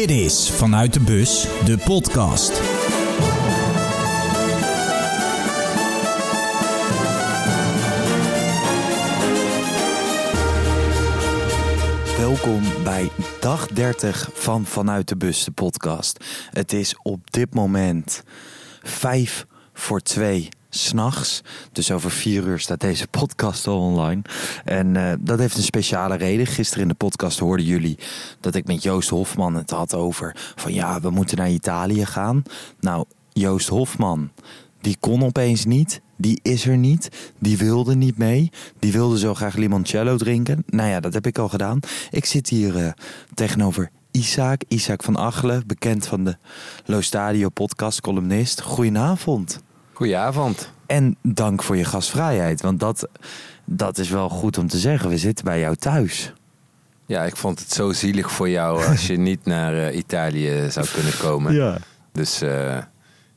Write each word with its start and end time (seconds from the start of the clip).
Dit 0.00 0.10
is 0.10 0.50
Vanuit 0.50 0.92
de 0.92 1.00
Bus, 1.00 1.46
de 1.64 1.78
podcast. 1.84 2.60
Welkom 12.18 12.62
bij 12.84 13.10
dag 13.40 13.66
30 13.66 14.30
van 14.32 14.64
Vanuit 14.64 15.08
de 15.08 15.16
Bus, 15.16 15.44
de 15.44 15.50
podcast. 15.50 16.24
Het 16.50 16.72
is 16.72 16.96
op 17.02 17.30
dit 17.30 17.54
moment 17.54 18.22
5 18.82 19.46
voor 19.72 20.00
2 20.00 20.48
s'nachts. 20.70 21.42
Dus 21.72 21.90
over 21.90 22.10
vier 22.10 22.46
uur 22.46 22.58
staat 22.58 22.80
deze 22.80 23.08
podcast 23.08 23.66
al 23.66 23.80
online. 23.80 24.22
En 24.64 24.94
uh, 24.94 25.12
dat 25.20 25.38
heeft 25.38 25.56
een 25.56 25.62
speciale 25.62 26.16
reden. 26.16 26.46
Gisteren 26.46 26.82
in 26.82 26.88
de 26.88 26.94
podcast 26.94 27.38
hoorden 27.38 27.66
jullie 27.66 27.98
dat 28.40 28.54
ik 28.54 28.66
met 28.66 28.82
Joost 28.82 29.08
Hofman 29.08 29.54
het 29.54 29.70
had 29.70 29.94
over... 29.94 30.36
van 30.56 30.72
ja, 30.72 31.00
we 31.00 31.10
moeten 31.10 31.36
naar 31.36 31.50
Italië 31.50 32.06
gaan. 32.06 32.42
Nou, 32.80 33.04
Joost 33.32 33.68
Hofman, 33.68 34.30
die 34.80 34.96
kon 35.00 35.24
opeens 35.24 35.64
niet. 35.64 36.00
Die 36.16 36.40
is 36.42 36.66
er 36.66 36.76
niet. 36.76 37.32
Die 37.38 37.58
wilde 37.58 37.94
niet 37.94 38.18
mee. 38.18 38.50
Die 38.78 38.92
wilde 38.92 39.18
zo 39.18 39.34
graag 39.34 39.56
limoncello 39.56 40.16
drinken. 40.16 40.64
Nou 40.66 40.88
ja, 40.88 41.00
dat 41.00 41.14
heb 41.14 41.26
ik 41.26 41.38
al 41.38 41.48
gedaan. 41.48 41.80
Ik 42.10 42.24
zit 42.24 42.48
hier 42.48 42.76
uh, 42.76 42.92
tegenover 43.34 43.90
Isaac. 44.10 44.62
Isaac 44.68 45.02
van 45.02 45.18
Achelen, 45.18 45.66
bekend 45.66 46.06
van 46.06 46.24
de 46.24 46.36
Lo 46.84 47.00
Stadio 47.00 47.48
podcast, 47.48 48.00
columnist. 48.00 48.60
Goedenavond. 48.60 49.60
Goedenavond. 50.00 50.72
En 50.86 51.16
dank 51.22 51.62
voor 51.62 51.76
je 51.76 51.84
gastvrijheid. 51.84 52.60
Want 52.62 52.80
dat, 52.80 53.08
dat 53.64 53.98
is 53.98 54.08
wel 54.08 54.28
goed 54.28 54.58
om 54.58 54.68
te 54.68 54.78
zeggen. 54.78 55.08
We 55.10 55.18
zitten 55.18 55.44
bij 55.44 55.60
jou 55.60 55.76
thuis. 55.76 56.32
Ja, 57.06 57.22
ik 57.24 57.36
vond 57.36 57.58
het 57.58 57.72
zo 57.72 57.92
zielig 57.92 58.30
voor 58.32 58.48
jou 58.48 58.84
als 58.90 59.06
je 59.06 59.16
niet 59.16 59.44
naar 59.44 59.74
uh, 59.74 59.96
Italië 59.96 60.70
zou 60.70 60.86
kunnen 60.94 61.18
komen. 61.18 61.54
Ja. 61.54 61.78
Dus 62.12 62.42
uh, 62.42 62.76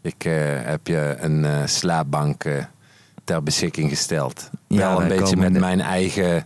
ik 0.02 0.26
uh, 0.26 0.34
heb 0.64 0.88
je 0.88 1.16
een 1.20 1.70
slaapbank 1.70 2.44
ter 3.24 3.44
beschikking 3.44 3.90
gesteld. 3.90 4.50
Ja, 4.68 4.78
Wel 4.90 5.02
een 5.02 5.08
beetje 5.08 5.38
met 5.38 5.54
de- 5.54 5.60
mijn 5.60 5.82
eigen 5.82 6.46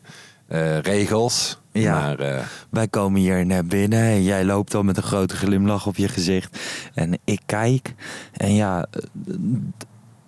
regels. 0.82 1.60
Ja. 1.72 1.92
Maar 1.94 2.20
eh, 2.20 2.44
Wij 2.70 2.88
komen 2.88 3.20
hier 3.22 3.46
net 3.46 3.68
binnen 3.68 4.00
en 4.02 4.24
jij 4.24 4.46
loopt 4.46 4.76
al 4.76 4.84
met 4.84 4.98
een 4.98 5.04
grote 5.04 5.36
glimlach 5.36 5.88
op 5.88 5.96
je 5.96 6.08
gezicht. 6.08 6.60
En 6.94 7.18
ik 7.24 7.42
kijk 7.46 7.94
en 8.34 8.54
ja, 8.54 8.86
eh, 8.92 9.02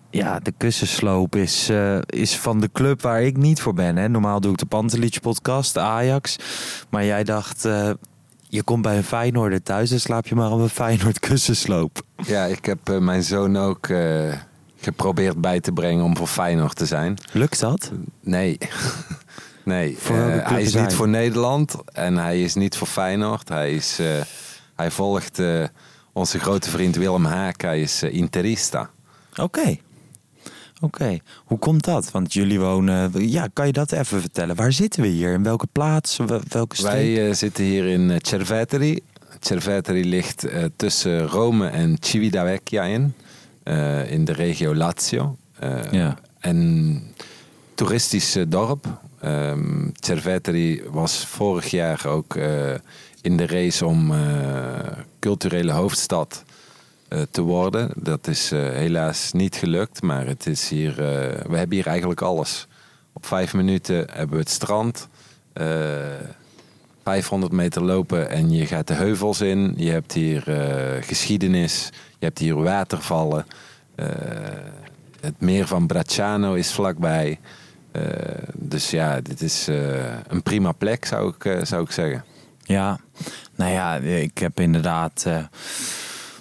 ja 0.09 0.39
de 0.39 0.53
kussensloop 0.57 1.35
is, 1.35 1.69
eh, 1.69 1.97
is 2.05 2.37
van 2.37 2.59
de 2.59 2.69
club 2.71 3.01
waar 3.01 3.21
ik 3.21 3.37
niet 3.37 3.61
voor 3.61 3.73
ben. 3.73 3.95
Hè. 3.95 4.09
Normaal 4.09 4.39
doe 4.41 4.51
ik 4.51 4.57
de 4.57 4.65
Pantelich 4.65 5.19
podcast, 5.19 5.73
de 5.73 5.79
Ajax. 5.79 6.35
Maar 6.89 7.05
jij 7.05 7.23
dacht, 7.23 7.65
eh, 7.65 7.89
je 8.47 8.63
komt 8.63 8.81
bij 8.81 8.97
een 8.97 9.03
Feyenoorder 9.03 9.63
thuis 9.63 9.91
en 9.91 9.99
slaap 9.99 10.27
je 10.27 10.35
maar 10.35 10.51
op 10.51 10.59
een 10.59 10.69
Feyenoord 10.69 11.19
kussensloop. 11.19 12.01
ja, 12.15 12.45
ik 12.45 12.65
heb 12.65 12.89
eh, 12.89 12.97
mijn 12.97 13.23
zoon 13.23 13.57
ook 13.57 13.87
geprobeerd 14.81 15.41
bij 15.41 15.59
te 15.59 15.71
brengen 15.71 16.03
om 16.03 16.17
voor 16.17 16.27
Feyenoord 16.27 16.75
te 16.75 16.85
zijn. 16.85 17.17
Lukt 17.31 17.59
dat? 17.59 17.91
Nee. 18.21 18.57
nee, 19.63 19.97
hij 20.43 20.61
is 20.61 20.73
niet 20.73 20.93
voor 20.93 21.07
Nederland 21.07 21.75
en 21.93 22.17
hij 22.17 22.41
is 22.41 22.55
niet 22.55 22.77
voor 22.77 22.87
Feyenoord. 22.87 23.49
Hij, 23.49 23.73
is, 23.73 23.99
hij 24.75 24.91
volgt 24.91 25.41
onze 26.13 26.39
grote 26.39 26.69
vriend 26.69 26.95
Willem 26.95 27.25
Haak. 27.25 27.61
Hij 27.61 27.81
is 27.81 28.03
interista. 28.03 28.89
Oké. 29.35 29.77
Oké, 30.81 31.19
hoe 31.45 31.57
komt 31.59 31.85
dat? 31.85 32.11
Want 32.11 32.33
jullie 32.33 32.59
wonen. 32.59 33.29
Ja, 33.29 33.47
kan 33.53 33.65
je 33.65 33.73
dat 33.73 33.91
even 33.91 34.21
vertellen? 34.21 34.55
Waar 34.55 34.71
zitten 34.73 35.01
we 35.01 35.07
hier? 35.07 35.33
In 35.33 35.43
welke 35.43 35.67
plaats? 35.71 36.17
Wel- 36.17 36.41
Welke 36.49 36.75
streek? 36.75 36.91
Wij 36.91 37.27
eh, 37.29 37.33
zitten 37.35 37.63
hier 37.63 37.85
in 37.85 38.11
eh, 38.11 38.17
Cerveteri. 38.21 38.99
Cerveteri 39.39 40.05
ligt 40.09 40.43
eh, 40.43 40.63
tussen 40.75 41.27
Rome 41.27 41.67
en 41.67 41.97
Civitavecchia 41.99 42.83
in. 42.83 43.13
in 44.07 44.25
de 44.25 44.33
regio 44.33 44.75
Lazio. 44.75 45.37
Ja. 45.91 46.17
En 46.39 47.01
toeristisch 47.75 48.37
dorp. 48.47 48.85
Ehm 49.21 49.87
Cerveteri 49.93 50.81
was 50.91 51.25
vorig 51.25 51.71
jaar 51.71 52.05
ook 52.07 52.35
in 53.21 53.37
de 53.37 53.45
race 53.47 53.85
om 53.85 54.13
culturele 55.19 55.71
hoofdstad 55.71 56.43
te 57.31 57.41
worden. 57.41 57.89
Dat 57.95 58.27
is 58.27 58.51
eh, 58.51 58.59
helaas 58.59 59.31
niet 59.31 59.55
gelukt, 59.55 60.01
maar 60.01 60.25
het 60.25 60.45
is 60.47 60.69
hier, 60.69 60.89
eh, 60.89 61.45
we 61.49 61.57
hebben 61.57 61.75
hier 61.75 61.87
eigenlijk 61.87 62.21
alles. 62.21 62.67
Op 63.13 63.25
vijf 63.25 63.53
minuten 63.53 63.95
hebben 64.11 64.35
we 64.35 64.41
het 64.41 64.49
strand. 64.49 65.07
eh 65.53 65.67
500 67.03 67.51
meter 67.51 67.83
lopen 67.83 68.29
en 68.29 68.51
je 68.51 68.65
gaat 68.65 68.87
de 68.87 68.93
heuvels 68.93 69.41
in. 69.41 69.73
Je 69.77 69.89
hebt 69.91 70.13
hier 70.13 70.47
eh, 70.47 71.03
geschiedenis. 71.03 71.89
Je 72.19 72.25
hebt 72.25 72.37
hier 72.39 72.55
watervallen. 72.55 73.45
Eh, 73.95 74.07
het 75.21 75.33
meer 75.41 75.67
van 75.67 75.87
Bracciano 75.87 76.53
is 76.53 76.71
vlakbij. 76.71 77.39
Eh, 77.91 78.01
dus 78.53 78.89
ja, 78.91 79.21
dit 79.21 79.41
is 79.41 79.67
eh, 79.67 80.13
een 80.27 80.43
prima 80.43 80.71
plek, 80.71 81.05
zou 81.05 81.33
ik, 81.35 81.45
eh, 81.45 81.63
zou 81.63 81.83
ik 81.83 81.91
zeggen. 81.91 82.23
Ja, 82.63 82.99
nou 83.55 83.71
ja, 83.71 83.95
ik 83.95 84.37
heb 84.37 84.59
inderdaad. 84.59 85.25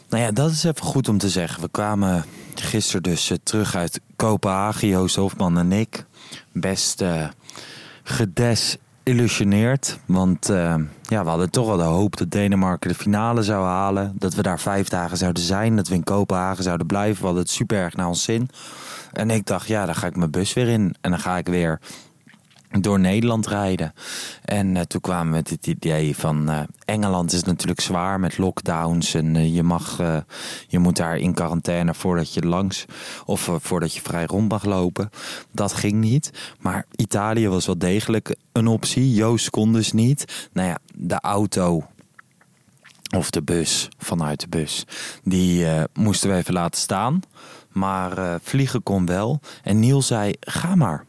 Nou 0.08 0.22
ja, 0.22 0.30
dat 0.30 0.50
is 0.50 0.64
even 0.64 0.86
goed 0.86 1.08
om 1.08 1.19
te 1.19 1.28
zeggen. 1.28 1.62
We 1.62 1.69
kwamen 1.70 2.24
gisteren 2.54 3.02
dus 3.02 3.30
eh, 3.30 3.36
terug 3.42 3.74
uit 3.74 4.00
Kopenhagen, 4.16 4.88
Joost 4.88 5.16
Hofman 5.16 5.58
en 5.58 5.72
ik. 5.72 6.04
Best 6.52 7.00
eh 7.00 7.28
gedesillusioneerd. 8.08 9.98
Want 10.06 10.48
eh, 10.48 10.74
ja, 11.02 11.22
we 11.22 11.28
hadden 11.28 11.50
toch 11.50 11.66
wel 11.66 11.76
de 11.76 11.82
hoop 11.82 12.16
dat 12.16 12.30
Denemarken 12.30 12.88
de 12.88 12.94
finale 12.94 13.42
zou 13.42 13.66
halen. 13.66 14.12
Dat 14.18 14.34
we 14.34 14.42
daar 14.42 14.60
vijf 14.60 14.88
dagen 14.88 15.16
zouden 15.16 15.42
zijn. 15.42 15.76
Dat 15.76 15.88
we 15.88 15.94
in 15.94 16.04
Kopenhagen 16.04 16.64
zouden 16.64 16.86
blijven. 16.86 17.18
We 17.20 17.24
hadden 17.24 17.42
het 17.42 17.52
super 17.52 17.78
erg 17.78 17.97
naar 17.97 18.08
ons 18.08 18.22
zin. 18.22 18.50
En 19.12 19.30
ik 19.30 19.47
dacht, 19.47 19.68
ja, 19.68 19.86
dan 19.86 19.94
ga 19.94 20.06
ik 20.06 20.16
mijn 20.16 20.30
bus 20.30 20.52
weer 20.52 20.68
in. 20.68 20.94
En 21.00 21.10
dan 21.10 21.20
ga 21.20 21.36
ik 21.36 21.47
weer 21.47 21.80
door 22.70 23.00
Nederland 23.00 23.46
rijden. 23.46 23.92
En 24.44 24.76
eh, 24.76 24.82
toen 24.82 25.00
kwamen 25.00 25.26
we 25.26 25.36
met 25.36 25.50
het 25.50 25.66
idee 25.66 26.16
van 26.16 26.48
eh, 26.48 26.60
Engeland 26.84 27.32
is 27.32 27.42
natuurlijk 27.42 27.80
zwaar 27.80 28.20
met 28.20 28.38
lockdowns 28.38 29.14
en 29.14 29.36
eh, 29.36 29.54
je 29.54 29.62
mag, 29.62 29.96
je 30.68 30.78
moet 30.78 30.96
daar 30.96 31.16
in 31.16 31.34
quarantaine 31.34 31.94
voordat 31.94 32.34
je 32.34 32.46
langs 32.46 32.84
of 33.24 33.50
voordat 33.60 33.94
je 33.94 34.00
vrij 34.00 34.24
rond 34.24 34.48
mag 34.48 34.64
lopen. 34.64 35.10
Dat 35.52 35.72
ging 35.72 35.94
niet. 35.94 36.30
Maar 36.60 36.86
Italië 36.96 37.48
was 37.48 37.66
wel 37.66 37.78
degelijk 37.78 38.36
een 38.52 38.66
optie. 38.66 39.14
Joost 39.14 39.50
kon 39.50 39.72
dus 39.72 39.92
niet. 39.92 40.48
Nou 40.52 40.68
ja, 40.68 40.78
de 40.94 41.20
auto 41.20 41.86
of 43.16 43.30
de 43.30 43.42
bus, 43.42 43.88
vanuit 43.98 44.40
de 44.40 44.48
bus. 44.48 44.84
Die 45.22 45.66
moesten 45.92 46.30
we 46.30 46.36
even 46.36 46.54
laten 46.54 46.80
staan. 46.80 47.20
Maar 47.72 48.40
vliegen 48.42 48.82
kon 48.82 49.06
wel. 49.06 49.40
En 49.62 49.78
Niel 49.78 50.02
zei, 50.02 50.34
ga 50.40 50.74
maar. 50.74 51.04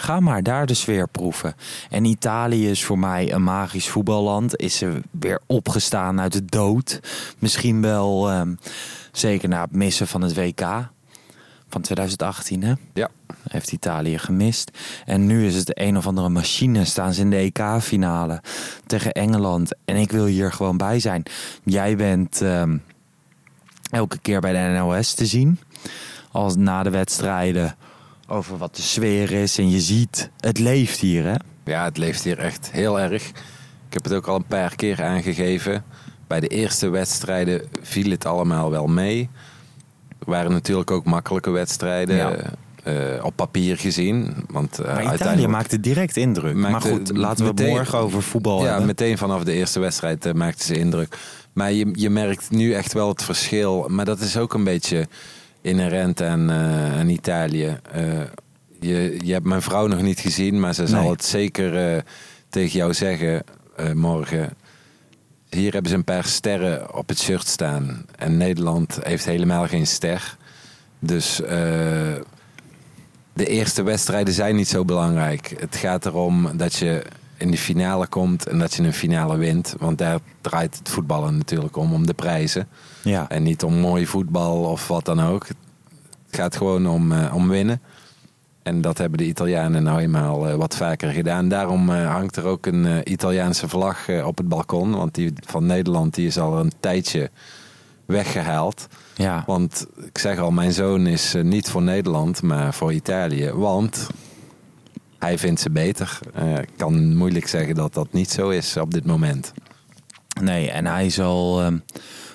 Ga 0.00 0.20
maar 0.20 0.42
daar 0.42 0.66
de 0.66 0.74
sfeer 0.74 1.08
proeven. 1.08 1.54
En 1.90 2.04
Italië 2.04 2.70
is 2.70 2.84
voor 2.84 2.98
mij 2.98 3.32
een 3.32 3.42
magisch 3.42 3.88
voetballand. 3.88 4.56
Is 4.56 4.76
ze 4.76 5.02
weer 5.10 5.40
opgestaan 5.46 6.20
uit 6.20 6.32
de 6.32 6.44
dood. 6.44 7.00
Misschien 7.38 7.82
wel, 7.82 8.30
ehm, 8.30 8.54
zeker 9.12 9.48
na 9.48 9.60
het 9.60 9.72
missen 9.72 10.06
van 10.06 10.22
het 10.22 10.34
WK 10.34 10.90
van 11.68 11.80
2018, 11.80 12.62
hè? 12.62 12.72
Ja. 12.94 13.08
heeft 13.48 13.72
Italië 13.72 14.18
gemist. 14.18 14.70
En 15.04 15.26
nu 15.26 15.46
is 15.46 15.54
het 15.54 15.80
een 15.80 15.96
of 15.96 16.06
andere 16.06 16.28
machine. 16.28 16.84
Staan 16.84 17.12
ze 17.12 17.20
in 17.20 17.30
de 17.30 17.36
EK-finale 17.36 18.42
tegen 18.86 19.12
Engeland. 19.12 19.74
En 19.84 19.96
ik 19.96 20.10
wil 20.10 20.24
hier 20.24 20.52
gewoon 20.52 20.76
bij 20.76 21.00
zijn. 21.00 21.22
Jij 21.64 21.96
bent 21.96 22.42
ehm, 22.42 22.76
elke 23.90 24.18
keer 24.18 24.40
bij 24.40 24.52
de 24.52 24.78
NOS 24.78 25.14
te 25.14 25.26
zien. 25.26 25.60
Als 26.32 26.56
na 26.56 26.82
de 26.82 26.90
wedstrijden 26.90 27.76
over 28.28 28.56
wat 28.58 28.76
de 28.76 28.82
sfeer 28.82 29.30
is. 29.32 29.58
En 29.58 29.70
je 29.70 29.80
ziet, 29.80 30.30
het 30.40 30.58
leeft 30.58 30.98
hier, 31.00 31.24
hè? 31.24 31.34
Ja, 31.64 31.84
het 31.84 31.96
leeft 31.96 32.24
hier 32.24 32.38
echt 32.38 32.70
heel 32.72 33.00
erg. 33.00 33.28
Ik 33.88 33.94
heb 33.94 34.04
het 34.04 34.12
ook 34.14 34.26
al 34.26 34.36
een 34.36 34.44
paar 34.46 34.76
keer 34.76 35.02
aangegeven. 35.02 35.84
Bij 36.26 36.40
de 36.40 36.48
eerste 36.48 36.88
wedstrijden 36.88 37.62
viel 37.82 38.10
het 38.10 38.26
allemaal 38.26 38.70
wel 38.70 38.86
mee. 38.86 39.28
Er 40.18 40.30
waren 40.30 40.50
natuurlijk 40.50 40.90
ook 40.90 41.04
makkelijke 41.04 41.50
wedstrijden. 41.50 42.16
Ja. 42.16 42.36
eh, 42.84 43.24
op 43.24 43.36
papier 43.36 43.76
gezien. 43.76 44.34
Want, 44.50 44.78
eh, 44.78 44.84
Maar 44.84 44.92
Italië 44.94 45.08
uiteindelijk- 45.08 45.52
maakte 45.52 45.80
direct 45.80 46.16
indruk. 46.16 46.54
maar 46.56 46.80
goed, 46.80 47.16
laten 47.16 47.42
we 47.44 47.48
het 47.50 47.58
meteen- 47.58 47.74
morgen 47.74 47.98
over 47.98 48.22
voetbal 48.22 48.60
Ja, 48.62 48.66
hebben. 48.68 48.86
meteen 48.86 49.18
vanaf 49.18 49.44
de 49.44 49.52
eerste 49.52 49.80
wedstrijd 49.80 50.26
eh, 50.26 50.32
maakte 50.32 50.64
ze 50.64 50.78
indruk. 50.78 51.16
Maar 51.52 51.72
je, 51.72 51.88
je 51.92 52.10
merkt 52.10 52.50
nu 52.50 52.72
echt 52.74 52.92
wel 52.92 53.08
het 53.08 53.22
verschil. 53.22 53.84
Maar 53.88 54.04
dat 54.04 54.20
is 54.20 54.36
ook 54.36 54.54
een 54.54 54.64
beetje 54.64 55.06
inherent 55.60 56.22
aan, 56.22 56.50
eh, 56.50 56.98
aan 56.98 57.08
Italië. 57.08 57.78
Eh, 57.92 58.20
je, 58.80 59.18
je 59.24 59.32
hebt 59.32 59.46
mijn 59.46 59.62
vrouw 59.62 59.86
nog 59.86 60.02
niet 60.02 60.20
gezien, 60.20 60.60
maar 60.60 60.74
ze 60.74 60.86
zal 60.86 61.00
Nee. 61.02 61.10
het 61.10 61.24
zeker 61.24 61.94
eh, 61.94 62.02
tegen 62.48 62.78
jou 62.78 62.94
zeggen 62.94 63.42
morgen. 63.94 64.50
Hier 65.48 65.72
hebben 65.72 65.90
ze 65.90 65.96
een 65.96 66.04
paar 66.04 66.24
sterren 66.24 66.94
op 66.94 67.08
het 67.08 67.18
shirt 67.18 67.46
staan. 67.46 68.04
En 68.16 68.36
Nederland 68.36 68.98
heeft 69.02 69.24
helemaal 69.24 69.66
geen 69.66 69.86
ster. 69.86 70.36
Dus 70.98 71.36
de 73.32 73.46
eerste 73.46 73.82
wedstrijden 73.82 74.34
zijn 74.34 74.56
niet 74.56 74.68
zo 74.68 74.84
belangrijk. 74.84 75.54
Het 75.60 75.76
gaat 75.76 76.06
erom 76.06 76.56
dat 76.56 76.74
je 76.74 77.02
in 77.38 77.50
die 77.50 77.58
finale 77.58 78.06
komt 78.06 78.46
en 78.48 78.58
dat 78.58 78.74
je 78.74 78.82
een 78.82 78.92
finale 78.92 79.36
wint. 79.36 79.74
Want 79.78 79.98
daar 79.98 80.18
draait 80.40 80.78
het 80.78 80.88
voetballen 80.88 81.36
natuurlijk 81.36 81.76
om, 81.76 81.92
om 81.92 82.06
de 82.06 82.14
prijzen. 82.14 82.68
Ja. 83.02 83.28
En 83.28 83.42
niet 83.42 83.62
om 83.62 83.74
mooi 83.74 84.06
voetbal 84.06 84.62
of 84.62 84.88
wat 84.88 85.04
dan 85.04 85.20
ook. 85.20 85.46
Het 85.48 85.56
gaat 86.30 86.56
gewoon 86.56 86.88
om, 86.88 87.12
eh, 87.12 87.34
om 87.34 87.48
winnen. 87.48 87.80
En 88.62 88.80
dat 88.80 88.98
hebben 88.98 89.18
de 89.18 89.26
Italianen 89.26 89.82
nou 89.82 90.00
eenmaal 90.00 90.48
eh, 90.48 90.54
wat 90.54 90.76
vaker 90.76 91.10
gedaan. 91.10 91.48
Daarom 91.48 91.90
eh, 91.90 92.10
hangt 92.10 92.36
er 92.36 92.44
ook 92.44 92.66
een 92.66 93.12
Italiaanse 93.12 93.68
vlag 93.68 94.08
op 94.24 94.36
het 94.36 94.48
balkon. 94.48 94.90
Want 94.90 95.14
die 95.14 95.32
van 95.46 95.66
Nederland 95.66 96.14
die 96.14 96.26
is 96.26 96.38
al 96.38 96.58
een 96.58 96.72
tijdje 96.80 97.30
weggehaald. 98.06 98.86
Ja. 99.14 99.42
Want 99.46 99.86
ik 100.06 100.18
zeg 100.18 100.38
al, 100.38 100.50
mijn 100.50 100.72
zoon 100.72 101.06
is 101.06 101.34
niet 101.42 101.70
voor 101.70 101.82
Nederland, 101.82 102.42
maar 102.42 102.74
voor 102.74 102.92
Italië. 102.92 103.52
Want 103.52 104.06
hij 105.18 105.38
vindt 105.38 105.60
ze 105.60 105.70
beter. 105.70 106.18
Eh, 106.34 106.58
Ik 106.58 106.68
kan 106.76 107.16
moeilijk 107.16 107.48
zeggen 107.48 107.74
dat 107.74 107.94
dat 107.94 108.12
niet 108.12 108.30
zo 108.30 108.48
is 108.48 108.76
op 108.76 108.90
dit 108.94 109.04
moment. 109.06 109.52
Nee, 110.42 110.70
en 110.70 110.86
hij 110.86 111.10
zal. 111.10 111.60
ehm, 111.60 111.78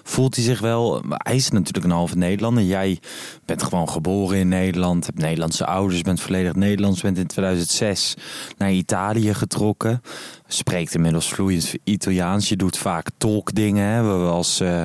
voelt 0.05 0.35
hij 0.35 0.43
zich 0.43 0.59
wel. 0.59 1.03
Hij 1.09 1.35
is 1.35 1.49
natuurlijk 1.49 1.85
een 1.85 1.91
halve 1.91 2.17
Nederlander. 2.17 2.63
Jij 2.63 2.99
bent 3.45 3.63
gewoon 3.63 3.89
geboren 3.89 4.37
in 4.37 4.47
Nederland. 4.47 5.05
Hebt 5.05 5.17
Nederlandse 5.17 5.65
ouders. 5.65 6.01
Bent 6.01 6.21
volledig 6.21 6.55
Nederlands. 6.55 7.01
Bent 7.01 7.17
in 7.17 7.27
2006 7.27 8.13
naar 8.57 8.71
Italië 8.71 9.33
getrokken. 9.33 10.01
Spreekt 10.47 10.95
inmiddels 10.95 11.27
vloeiend 11.29 11.73
Italiaans. 11.83 12.49
Je 12.49 12.55
doet 12.55 12.77
vaak 12.77 13.07
tolkdingen. 13.17 13.85
Hè? 13.87 14.01
Als 14.27 14.59
eh, 14.59 14.83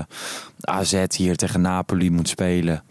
AZ 0.61 1.05
hier 1.17 1.37
tegen 1.37 1.61
Napoli 1.61 2.11
moet 2.11 2.29
spelen. 2.29 2.83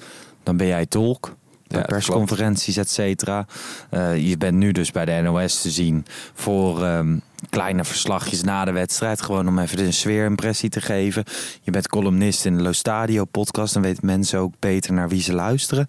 Dan 0.43 0.57
ben 0.57 0.67
jij 0.67 0.85
tolk. 0.85 1.35
Bij 1.67 1.77
Ja, 1.79 1.85
dat 1.85 1.95
persconferenties, 1.95 2.77
et 2.77 2.89
cetera. 2.89 3.45
Eh, 3.89 4.27
je 4.27 4.37
bent 4.37 4.57
nu 4.57 4.71
dus 4.71 4.91
bij 4.91 5.05
de 5.05 5.21
NOS 5.21 5.61
te 5.61 5.69
zien 5.69 6.05
voor 6.33 6.83
ehm, 6.83 7.17
kleine 7.49 7.83
verslagjes 7.83 8.43
na 8.43 8.65
de 8.65 8.71
wedstrijd. 8.71 9.21
Gewoon 9.21 9.47
om 9.47 9.59
even 9.59 9.79
een 9.79 9.93
sfeerimpressie 9.93 10.69
te 10.69 10.81
geven. 10.81 11.23
Je 11.61 11.71
bent 11.71 11.87
columnist 11.87 12.45
in 12.45 12.57
de 12.57 12.63
Lo 12.63 12.71
Stadio 12.71 13.25
podcast. 13.25 13.73
Dan 13.73 13.81
weten 13.81 14.05
mensen 14.05 14.39
ook 14.39 14.53
beter 14.59 14.93
naar 14.93 15.09
wie 15.09 15.21
ze 15.21 15.33
luisteren. 15.33 15.87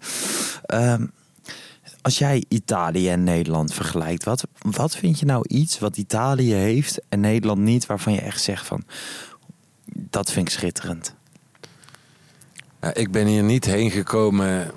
Ehm, 0.65 1.05
als 2.01 2.17
jij 2.17 2.43
Italië 2.47 3.09
en 3.09 3.23
Nederland 3.23 3.73
vergelijkt, 3.73 4.23
wat, 4.23 4.43
wat 4.59 4.95
vind 4.95 5.19
je 5.19 5.25
nou 5.25 5.45
iets 5.47 5.79
wat 5.79 5.97
Italië 5.97 6.53
heeft 6.53 6.99
en 7.09 7.19
Nederland 7.19 7.59
niet, 7.59 7.85
waarvan 7.85 8.13
je 8.13 8.21
echt 8.21 8.41
zegt 8.41 8.65
van 8.65 8.83
dat 9.93 10.31
vind 10.31 10.47
ik 10.47 10.53
schitterend? 10.53 11.15
Ik 12.93 13.11
ben 13.11 13.27
hier 13.27 13.43
niet 13.43 13.65
heen 13.65 13.91
gekomen 13.91 14.71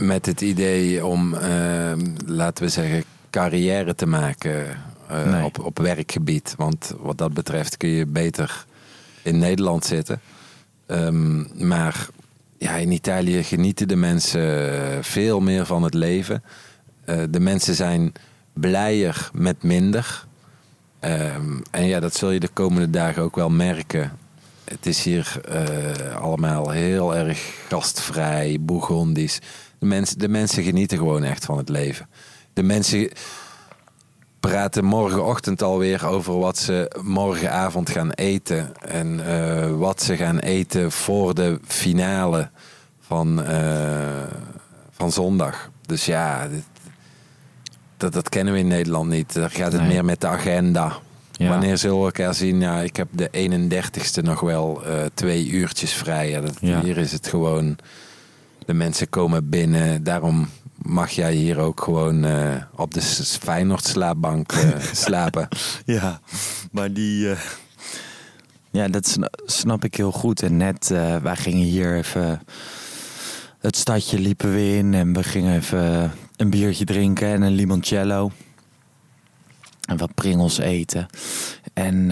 met 0.00 0.26
het 0.26 0.40
idee 0.40 1.06
om, 1.06 1.34
eh, 1.34 1.92
laten 2.26 2.64
we 2.64 2.70
zeggen, 2.70 3.04
carrière 3.30 3.94
te 3.94 4.06
maken 4.06 4.66
eh, 5.08 5.24
Nee. 5.24 5.44
op, 5.44 5.58
op 5.58 5.78
werkgebied. 5.78 6.54
Want 6.56 6.94
wat 7.00 7.18
dat 7.18 7.34
betreft 7.34 7.76
kun 7.76 7.88
je 7.88 8.06
beter 8.06 8.64
in 9.22 9.38
Nederland 9.38 9.84
zitten. 9.84 10.20
Ehm, 10.86 11.66
maar 11.66 12.08
ja, 12.58 12.74
in 12.74 12.92
Italië 12.92 13.42
genieten 13.42 13.88
de 13.88 13.96
mensen 13.96 15.04
veel 15.04 15.40
meer 15.40 15.66
van 15.66 15.82
het 15.82 15.94
leven. 15.94 16.42
Eh, 17.04 17.18
de 17.30 17.40
mensen 17.40 17.74
zijn 17.74 18.12
blijer 18.52 19.30
met 19.32 19.62
minder. 19.62 20.26
Ehm, 21.00 21.58
en 21.70 21.86
ja, 21.86 22.00
dat 22.00 22.14
zul 22.14 22.30
je 22.30 22.40
de 22.40 22.48
komende 22.48 22.90
dagen 22.90 23.22
ook 23.22 23.36
wel 23.36 23.50
merken. 23.50 24.12
Het 24.64 24.86
is 24.86 25.02
hier 25.04 25.40
eh, 25.48 26.16
allemaal 26.16 26.70
heel 26.70 27.16
erg 27.16 27.64
gastvrij, 27.68 28.56
bourgondisch. 28.60 29.38
De 29.80 29.86
mensen, 29.86 30.18
de 30.18 30.28
mensen 30.28 30.62
genieten 30.62 30.98
gewoon 30.98 31.22
echt 31.24 31.44
van 31.44 31.56
het 31.58 31.68
leven. 31.68 32.06
De 32.52 32.62
mensen 32.62 33.10
praten 34.40 34.84
morgenochtend 34.84 35.62
alweer 35.62 36.06
over 36.06 36.38
wat 36.38 36.58
ze 36.58 36.90
morgenavond 37.02 37.90
gaan 37.90 38.10
eten. 38.10 38.76
En 38.80 39.26
eh, 39.26 39.70
wat 39.76 40.02
ze 40.02 40.16
gaan 40.16 40.38
eten 40.38 40.92
voor 40.92 41.34
de 41.34 41.58
finale 41.66 42.50
van, 43.00 43.42
eh, 43.44 44.22
van 44.90 45.12
zondag. 45.12 45.70
Dus 45.86 46.04
ja, 46.04 46.48
dit- 46.48 46.64
dat, 47.96 48.12
dat 48.12 48.28
kennen 48.28 48.52
we 48.54 48.58
in 48.60 48.66
Nederland 48.66 49.10
niet. 49.10 49.32
Daar 49.34 49.50
gaat 49.50 49.72
het 49.72 49.80
Nee. 49.80 49.90
meer 49.90 50.04
met 50.04 50.20
de 50.20 50.26
agenda. 50.26 50.92
Ja. 51.32 51.48
Wanneer 51.48 51.78
zullen 51.78 51.98
we 51.98 52.04
elkaar 52.04 52.34
zien? 52.34 52.60
Ja, 52.60 52.80
ik 52.80 52.96
heb 52.96 53.08
de 53.10 53.28
31ste 53.32 54.22
nog 54.22 54.40
wel 54.40 54.84
eh, 54.84 54.94
twee 55.14 55.48
uurtjes 55.48 55.92
vrij. 55.92 56.30
Ja, 56.30 56.40
dat, 56.40 56.56
Ja. 56.60 56.80
Hier 56.80 56.98
is 56.98 57.12
het 57.12 57.26
gewoon... 57.28 57.76
De 58.70 58.76
mensen 58.76 59.08
komen 59.08 59.48
binnen. 59.48 60.02
Daarom 60.04 60.48
mag 60.82 61.10
jij 61.10 61.34
hier 61.34 61.58
ook 61.58 61.80
gewoon 61.82 62.24
eh, 62.24 62.62
op 62.76 62.94
de 62.94 63.02
Feyenoord 63.40 63.84
slaapbank 63.84 64.52
eh, 64.52 64.82
slapen. 65.04 65.48
Ja, 65.84 66.20
maar 66.72 66.92
die. 66.92 67.30
eh, 67.30 67.38
Ja, 68.70 68.88
dat 68.88 69.08
sna- 69.08 69.30
snap 69.44 69.84
ik 69.84 69.94
heel 69.94 70.12
goed. 70.12 70.42
En 70.42 70.56
net, 70.56 70.88
wij 71.22 71.36
gingen 71.36 71.66
hier 71.66 71.96
even. 71.96 72.40
Het 73.58 73.76
stadje 73.76 74.18
liepen 74.18 74.52
we 74.52 74.76
in 74.76 74.94
en 74.94 75.12
we 75.12 75.22
gingen 75.22 75.56
even 75.56 76.12
een 76.36 76.50
biertje 76.50 76.84
drinken 76.84 77.28
en 77.28 77.42
een 77.42 77.52
limoncello. 77.54 78.30
En 79.88 79.96
wat 79.96 80.14
pringels 80.14 80.58
eten. 80.58 81.06
En 81.72 82.10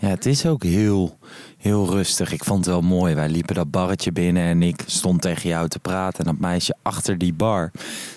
ja, 0.00 0.08
het 0.08 0.26
is 0.26 0.46
ook 0.46 0.62
heel, 0.62 1.18
heel 1.58 1.90
rustig. 1.90 2.32
Ik 2.32 2.44
vond 2.44 2.64
het 2.64 2.74
wel 2.74 2.82
mooi. 2.82 3.14
Wij 3.14 3.28
liepen 3.28 3.54
dat 3.54 3.70
barretje 3.70 4.12
binnen 4.12 4.42
en 4.42 4.62
ik 4.62 4.82
stond 4.86 5.22
tegen 5.22 5.48
jou 5.48 5.68
te 5.68 5.78
praten. 5.78 6.18
En 6.18 6.24
dat 6.30 6.40
meisje 6.40 6.74
achter 6.82 7.18
die 7.18 7.32
bar, 7.32 7.70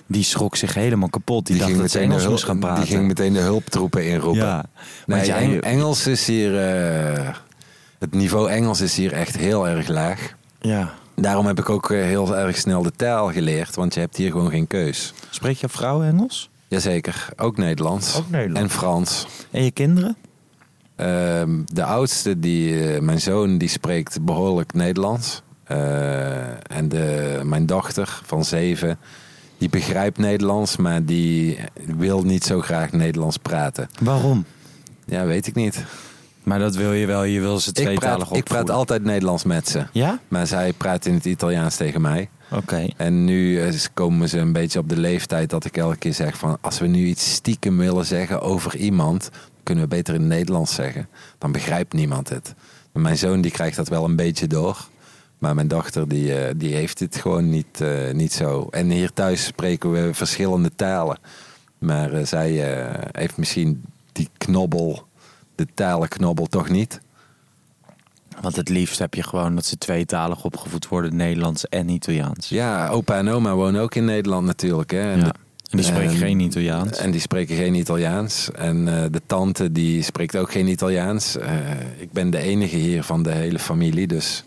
die 0.08 0.24
schrok 0.24 0.56
zich 0.56 0.74
helemaal 0.74 1.10
kapot. 1.10 1.46
Die, 1.46 1.58
dacht 1.58 1.78
dat 1.78 1.92
ze 1.92 2.00
Engels 2.00 2.28
moest 2.28 2.44
gaan 2.44 2.60
praten. 2.60 2.84
die 2.86 2.94
ging 2.96 3.08
meteen 3.08 3.34
de 3.34 3.40
hulptroepen 3.40 4.06
inroepen. 4.06 4.42
Ja, 4.46 4.66
Nee, 5.06 5.18
want 5.18 5.26
jij, 5.26 5.42
Eng- 5.42 5.60
Engels 5.60 6.08
is 6.08 6.28
hier... 6.28 6.60
eh, 6.60 7.36
het 8.00 8.14
niveau 8.14 8.50
Engels 8.50 8.82
is 8.82 8.96
hier 8.96 9.14
echt 9.14 9.38
heel 9.38 9.68
erg 9.68 9.88
laag. 9.88 10.34
ja. 10.62 10.94
Daarom 11.16 11.46
heb 11.46 11.60
ik 11.60 11.70
ook 11.70 11.92
eh, 11.92 12.02
heel 12.04 12.36
erg 12.38 12.58
snel 12.58 12.84
de 12.84 12.92
taal 12.96 13.32
geleerd. 13.32 13.76
Want 13.76 13.94
je 13.94 14.00
hebt 14.00 14.18
hier 14.18 14.32
gewoon 14.32 14.50
geen 14.50 14.68
keus. 14.68 15.14
Spreek 15.30 15.58
je 15.58 15.70
vrouw 15.70 16.04
Engels? 16.04 16.50
Jazeker, 16.68 17.28
ook 17.38 17.58
Nederlands. 17.58 18.18
Ook 18.18 18.30
Nederlands. 18.30 18.60
En 18.62 18.70
Frans. 18.80 19.28
En 19.52 19.64
je 19.64 19.72
kinderen? 19.72 20.16
Ehm, 21.04 21.62
de 21.66 21.84
oudste, 21.84 22.40
die, 22.40 22.94
eh, 22.94 23.02
mijn 23.02 23.22
zoon, 23.22 23.58
die 23.58 23.70
spreekt 23.70 24.22
behoorlijk 24.22 24.74
Nederlands. 24.74 25.42
Eh, 25.64 26.78
en 26.78 26.90
de, 26.90 27.40
mijn 27.44 27.66
dochter 27.66 28.22
van 28.26 28.46
zeven, 28.46 29.00
die 29.58 29.70
begrijpt 29.70 30.18
Nederlands, 30.18 30.78
maar 30.78 31.06
die 31.06 31.60
wil 31.98 32.24
niet 32.24 32.44
zo 32.44 32.62
graag 32.62 32.92
Nederlands 32.92 33.38
praten. 33.38 33.90
Waarom? 34.02 34.46
Ja, 35.06 35.26
weet 35.26 35.48
ik 35.48 35.56
niet. 35.56 35.84
Maar 36.44 36.60
dat 36.60 36.76
wil 36.76 36.94
je 36.94 37.06
wel. 37.06 37.24
Je 37.24 37.40
wil 37.40 37.60
ze 37.60 37.70
Ik 37.70 37.76
tweetalig 37.76 38.28
praat, 38.28 38.38
ik 38.38 38.44
praat 38.44 38.70
altijd 38.70 39.04
Nederlands 39.04 39.44
met 39.44 39.70
ze. 39.70 39.86
Ja? 39.92 40.20
Maar 40.28 40.48
zij 40.48 40.74
praat 40.74 41.06
in 41.06 41.14
het 41.14 41.26
Italiaans 41.26 41.76
tegen 41.76 42.02
mij. 42.02 42.30
Oké. 42.52 42.88
En 42.98 43.26
nu 43.26 43.62
eh, 43.62 43.74
komen 43.94 44.30
ze 44.30 44.38
een 44.38 44.54
beetje 44.54 44.80
op 44.80 44.90
de 44.90 44.98
leeftijd 44.98 45.50
dat 45.50 45.66
ik 45.66 45.78
elke 45.78 45.98
keer 45.98 46.14
zeg 46.14 46.38
van... 46.38 46.58
als 46.62 46.80
we 46.80 46.88
nu 46.88 47.06
iets 47.06 47.34
stiekem 47.34 47.78
willen 47.78 48.06
zeggen 48.06 48.42
over 48.42 48.76
iemand... 48.76 49.30
kunnen 49.64 49.84
we 49.84 49.90
beter 49.90 50.14
in 50.14 50.20
het 50.20 50.30
Nederlands 50.30 50.74
zeggen. 50.74 51.08
Dan 51.38 51.52
begrijpt 51.52 51.94
niemand 51.94 52.30
het. 52.30 52.54
Mijn 52.92 53.18
zoon 53.18 53.42
die 53.42 53.52
krijgt 53.52 53.76
dat 53.76 53.88
wel 53.88 54.04
een 54.06 54.16
beetje 54.16 54.48
door. 54.48 54.88
Maar 55.38 55.56
mijn 55.56 55.68
dochter 55.68 56.08
die, 56.08 56.36
eh, 56.36 56.54
die 56.58 56.74
heeft 56.76 57.00
het 57.00 57.16
gewoon 57.16 57.50
niet, 57.50 57.82
eh, 57.82 58.12
niet 58.14 58.34
zo. 58.34 58.68
En 58.72 58.90
hier 58.90 59.14
thuis 59.14 59.46
spreken 59.46 59.92
we 59.92 60.14
verschillende 60.14 60.72
talen. 60.76 61.18
Maar 61.78 62.14
eh, 62.14 62.26
zij 62.26 62.52
heeft 63.12 63.38
misschien 63.38 63.84
die 64.12 64.30
knobbel, 64.38 65.08
de 65.56 65.68
talenknobbel 65.74 66.46
toch 66.46 66.70
niet. 66.70 67.00
Want 68.42 68.56
het 68.56 68.70
liefst 68.70 69.00
heb 69.00 69.14
je 69.14 69.24
gewoon 69.24 69.56
dat 69.56 69.66
ze 69.66 69.78
tweetalig 69.78 70.44
opgevoed 70.44 70.88
worden. 70.88 71.16
Nederlands 71.16 71.68
en 71.70 71.90
Italiaans. 71.90 72.50
Ja, 72.50 72.88
opa 72.88 73.18
en 73.18 73.30
oma 73.30 73.54
wonen 73.56 73.82
ook 73.82 73.96
in 73.96 74.06
Nederland 74.06 74.46
natuurlijk. 74.46 74.92
Hè. 74.92 75.12
En 75.12 75.20
Ja. 75.20 75.24
de- 75.24 75.34
En 75.74 75.80
die 75.80 75.88
spreken 75.88 76.12
en- 76.14 76.18
geen 76.18 76.40
Italiaans. 76.40 76.98
En 76.98 77.12
die 77.12 77.22
spreken 77.22 77.56
geen 77.56 77.74
Italiaans. 77.76 78.52
En 78.52 78.88
eh, 78.88 79.04
de 79.12 79.22
tante 79.26 79.72
die 79.72 80.02
spreekt 80.02 80.36
ook 80.38 80.52
geen 80.52 80.68
Italiaans. 80.68 81.38
Eh, 81.38 81.52
ik 81.98 82.12
ben 82.12 82.30
de 82.30 82.38
enige 82.38 82.76
hier 82.76 83.04
van 83.04 83.24
de 83.24 83.32
hele 83.32 83.60
familie. 83.60 84.08
Dus 84.08 84.44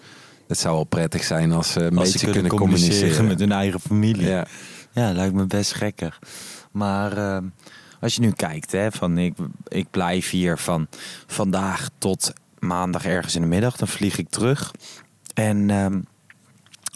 het 0.49 0.59
zou 0.59 0.75
wel 0.75 0.85
prettig 0.85 1.25
zijn 1.25 1.53
als 1.53 1.73
ze 1.73 1.81
een 1.81 1.99
Als 1.99 2.07
ze 2.11 2.13
beetje 2.13 2.31
kunnen 2.33 2.51
communiceren 2.51 2.97
communiceren. 2.97 3.27
met 3.27 3.41
hun 3.41 3.53
eigen 3.53 3.81
familie. 3.81 4.27
Ja. 4.27 4.47
Ja, 4.93 5.13
lijkt 5.13 5.35
me 5.35 5.47
best 5.47 5.75
gekker. 5.75 6.19
Maar 6.73 7.17
eh, 7.17 7.39
als 8.01 8.15
je 8.15 8.21
nu 8.21 8.31
kijkt, 8.31 8.73
hè, 8.73 8.93
van 8.93 9.19
ik, 9.19 9.35
ik 9.69 9.87
blijf 9.91 10.31
hier 10.31 10.59
van 10.59 10.87
vandaag 11.27 11.89
tot 11.99 12.33
maandag 12.59 13.05
ergens 13.07 13.35
in 13.35 13.41
de 13.41 13.47
middag, 13.47 13.77
dan 13.77 13.89
vlieg 13.89 14.19
ik 14.19 14.29
terug. 14.29 14.71
En 15.35 15.71
ehm, 15.71 16.01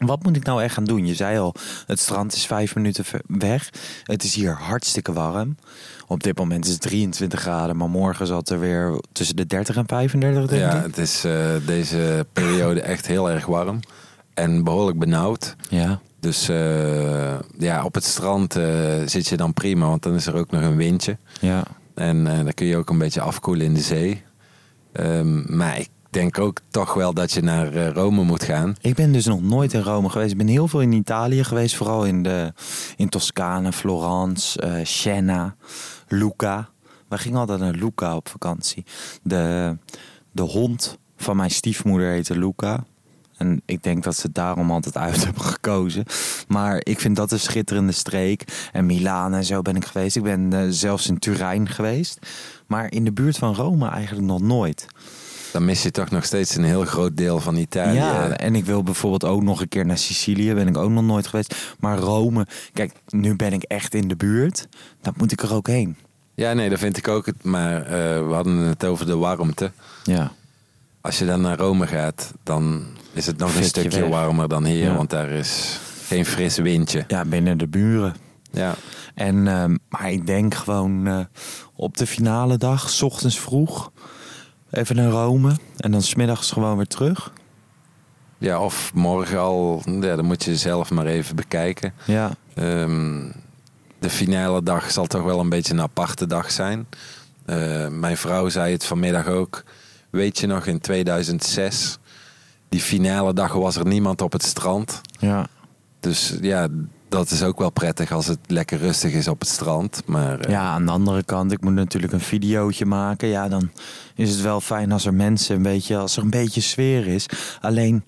wat 0.06 0.22
moet 0.22 0.36
ik 0.36 0.44
nou 0.44 0.62
echt 0.62 0.74
gaan 0.74 0.84
doen? 0.84 1.06
Je 1.06 1.14
zei 1.14 1.38
al, 1.38 1.54
het 1.86 2.00
strand 2.00 2.34
is 2.34 2.46
vijf 2.46 2.74
minuten 2.74 3.04
weg. 3.26 3.70
Het 4.04 4.22
is 4.22 4.34
hier 4.34 4.52
hartstikke 4.52 5.12
warm. 5.12 5.56
Op 6.06 6.22
dit 6.22 6.38
moment 6.38 6.64
is 6.64 6.72
het 6.72 6.80
23 6.80 7.40
graden, 7.40 7.76
maar 7.76 7.90
morgen 7.90 8.26
zal 8.26 8.38
het 8.38 8.48
er 8.48 8.60
weer 8.60 9.00
tussen 9.12 9.36
de 9.36 9.46
30 9.46 9.76
en 9.76 9.86
35 9.86 10.46
denk 10.46 10.72
ja, 10.72 10.82
het 10.82 10.98
is 10.98 11.24
eh, 11.24 11.34
deze 11.66 12.26
periode 12.32 12.80
echt 12.80 13.06
heel 13.06 13.30
erg 13.30 13.46
warm. 13.46 13.80
En 14.34 14.64
behoorlijk 14.64 14.98
benauwd. 14.98 15.56
Ja. 15.68 16.00
Dus 16.20 16.48
eh, 16.48 17.38
ja, 17.58 17.84
op 17.84 17.94
het 17.94 18.04
strand 18.04 18.56
eh, 18.56 18.66
zit 19.06 19.26
je 19.26 19.36
dan 19.36 19.52
prima. 19.52 19.86
Want 19.86 20.02
dan 20.02 20.14
is 20.14 20.26
er 20.26 20.34
ook 20.34 20.50
nog 20.50 20.62
een 20.62 20.76
windje. 20.76 21.16
Ja. 21.40 21.62
En 21.94 22.24
dan 22.24 22.54
kun 22.54 22.66
je 22.66 22.76
ook 22.76 22.90
een 22.90 22.98
beetje 22.98 23.20
afkoelen 23.20 23.66
in 23.66 23.74
de 23.74 23.80
zee. 23.80 24.22
Ehm, 24.92 25.56
maar 25.56 25.78
ik 25.78 25.88
denk 26.10 26.38
ook 26.38 26.60
toch 26.70 26.94
wel 26.94 27.14
dat 27.14 27.32
je 27.32 27.40
naar 27.40 27.72
eh, 27.72 27.88
Rome 27.88 28.22
moet 28.22 28.42
gaan. 28.42 28.76
Ik 28.80 28.94
ben 28.94 29.12
dus 29.12 29.26
nog 29.26 29.42
nooit 29.42 29.72
in 29.72 29.80
Rome 29.80 30.08
geweest. 30.08 30.30
Ik 30.30 30.38
ben 30.38 30.46
heel 30.46 30.68
veel 30.68 30.80
in 30.80 30.92
Italië 30.92 31.44
geweest. 31.44 31.76
Vooral 31.76 32.04
in, 32.04 32.22
de, 32.22 32.52
in 32.96 33.08
Toscane, 33.08 33.72
Florence, 33.72 34.60
eh 34.60 34.84
Siena, 34.84 35.54
Lucca. 36.08 36.68
We 37.08 37.18
gingen 37.18 37.38
altijd 37.38 37.60
naar 37.60 37.74
Lucca 37.74 38.16
op 38.16 38.28
vakantie. 38.28 38.84
De, 39.22 39.76
de 40.30 40.42
hond 40.42 40.98
van 41.16 41.36
mijn 41.36 41.50
stiefmoeder 41.50 42.10
heette 42.10 42.38
Luca. 42.38 42.84
En 43.36 43.62
ik 43.64 43.82
denk 43.82 44.02
dat 44.02 44.16
ze 44.16 44.32
daarom 44.32 44.70
altijd 44.70 44.96
uit 44.96 45.24
hebben 45.24 45.42
gekozen. 45.42 46.04
Maar 46.48 46.80
ik 46.82 47.00
vind 47.00 47.16
dat 47.16 47.32
een 47.32 47.40
schitterende 47.40 47.92
streek. 47.92 48.68
En 48.72 48.86
Milaan 48.86 49.34
en 49.34 49.44
zo 49.44 49.62
ben 49.62 49.76
ik 49.76 49.84
geweest. 49.84 50.16
Ik 50.16 50.22
ben 50.22 50.52
eh, 50.52 50.66
zelfs 50.68 51.08
in 51.08 51.18
Turijn 51.18 51.68
geweest. 51.68 52.18
Maar 52.66 52.92
in 52.92 53.04
de 53.04 53.12
buurt 53.12 53.38
van 53.38 53.54
Rome 53.54 53.88
eigenlijk 53.88 54.26
nog 54.26 54.40
nooit. 54.40 54.86
Dan 55.52 55.64
mis 55.64 55.82
je 55.82 55.90
toch 55.90 56.10
nog 56.10 56.24
steeds 56.24 56.56
een 56.56 56.64
heel 56.64 56.84
groot 56.84 57.16
deel 57.16 57.40
van 57.40 57.56
Italië. 57.56 57.94
Ja, 57.94 58.28
en 58.36 58.54
ik 58.54 58.64
wil 58.64 58.82
bijvoorbeeld 58.82 59.24
ook 59.24 59.42
nog 59.42 59.60
een 59.60 59.68
keer 59.68 59.86
naar 59.86 59.98
Sicilië. 59.98 60.54
Ben 60.54 60.68
ik 60.68 60.76
ook 60.76 60.90
nog 60.90 61.04
nooit 61.04 61.26
geweest. 61.26 61.74
Maar 61.78 61.98
Rome, 61.98 62.46
kijk, 62.72 62.92
nu 63.08 63.36
ben 63.36 63.52
ik 63.52 63.62
echt 63.62 63.94
in 63.94 64.08
de 64.08 64.16
buurt. 64.16 64.68
Dan 65.00 65.14
moet 65.16 65.32
ik 65.32 65.42
er 65.42 65.54
ook 65.54 65.66
heen. 65.66 65.96
Ja, 66.34 66.52
nee, 66.52 66.68
dat 66.68 66.78
vind 66.78 66.96
ik 66.96 67.08
ook. 67.08 67.26
het. 67.26 67.44
Maar 67.44 67.82
eh, 67.82 68.26
we 68.26 68.32
hadden 68.32 68.56
het 68.56 68.84
over 68.84 69.06
de 69.06 69.16
warmte. 69.16 69.72
Ja. 70.04 70.32
Als 71.00 71.18
je 71.18 71.26
dan 71.26 71.40
naar 71.40 71.58
Rome 71.58 71.86
gaat, 71.86 72.32
dan 72.42 72.84
is 73.12 73.26
het 73.26 73.38
nog 73.38 73.54
een 73.54 73.64
stukje 73.64 74.08
warmer 74.08 74.48
dan 74.48 74.64
hier. 74.64 74.84
Ja. 74.84 74.94
Want 74.94 75.10
daar 75.10 75.30
is 75.30 75.78
geen 76.06 76.24
fris 76.26 76.56
windje. 76.56 77.04
ja, 77.08 77.24
binnen 77.24 77.58
de 77.58 77.68
buren. 77.68 78.14
Ja. 78.50 78.74
En, 79.14 79.48
ehm, 79.48 79.76
maar 79.88 80.10
ik 80.10 80.26
denk 80.26 80.54
gewoon 80.54 81.06
eh, 81.06 81.18
op 81.74 81.96
de 81.96 82.06
finale 82.06 82.56
dag, 82.56 82.90
's 82.90 83.02
ochtends 83.02 83.40
vroeg, 83.40 83.90
even 84.70 84.96
naar 84.96 85.10
Rome. 85.10 85.56
En 85.76 85.90
dan 85.90 86.02
smiddags 86.02 86.50
gewoon 86.50 86.76
weer 86.76 86.86
terug. 86.86 87.32
ja, 88.38 88.60
of 88.60 88.90
morgen 88.94 89.38
al. 89.38 89.82
Ja, 89.84 90.16
dan 90.16 90.24
moet 90.24 90.44
je 90.44 90.56
zelf 90.56 90.90
maar 90.90 91.06
even 91.06 91.36
bekijken. 91.36 91.92
Ja, 92.04 92.30
Ehm, 92.54 93.30
de 93.98 94.10
finale 94.10 94.62
dag 94.62 94.90
zal 94.90 95.06
toch 95.06 95.22
wel 95.22 95.40
een 95.40 95.48
beetje 95.48 95.72
een 95.72 95.80
aparte 95.80 96.26
dag 96.26 96.50
zijn. 96.50 96.86
Eh, 97.44 97.88
mijn 97.88 98.16
vrouw 98.16 98.48
zei 98.48 98.72
het 98.72 98.84
vanmiddag 98.84 99.26
ook. 99.26 99.62
Weet 100.10 100.38
je 100.38 100.46
nog, 100.46 100.66
in 100.66 100.80
2006, 100.80 101.98
die 102.68 102.80
finale 102.80 103.32
dag 103.32 103.52
was 103.52 103.76
er 103.76 103.86
niemand 103.86 104.20
op 104.22 104.32
het 104.32 104.42
strand. 104.42 105.00
ja. 105.18 105.46
Dus 106.00 106.34
ja, 106.40 106.68
dat 107.10 107.30
is 107.30 107.42
ook 107.42 107.58
wel 107.58 107.70
prettig 107.70 108.12
als 108.12 108.26
het 108.26 108.38
lekker 108.46 108.78
rustig 108.78 109.12
is 109.12 109.28
op 109.28 109.40
het 109.40 109.48
strand. 109.48 110.02
Maar 110.06 110.40
eh, 110.40 110.50
ja, 110.50 110.62
aan 110.62 110.86
de 110.86 110.92
andere 110.92 111.22
kant, 111.22 111.52
ik 111.52 111.60
moet 111.60 111.72
natuurlijk 111.72 112.12
een 112.12 112.20
videootje 112.20 112.86
maken. 112.86 113.28
Ja, 113.28 113.48
dan 113.48 113.70
is 114.14 114.30
het 114.30 114.40
wel 114.40 114.60
fijn 114.60 114.92
als 114.92 115.06
er 115.06 115.14
mensen 115.14 115.56
een 115.56 115.62
beetje, 115.62 115.96
als 115.96 116.16
er 116.16 116.22
een 116.22 116.30
beetje 116.30 116.60
sfeer 116.60 117.06
is. 117.06 117.26
Alleen, 117.60 118.02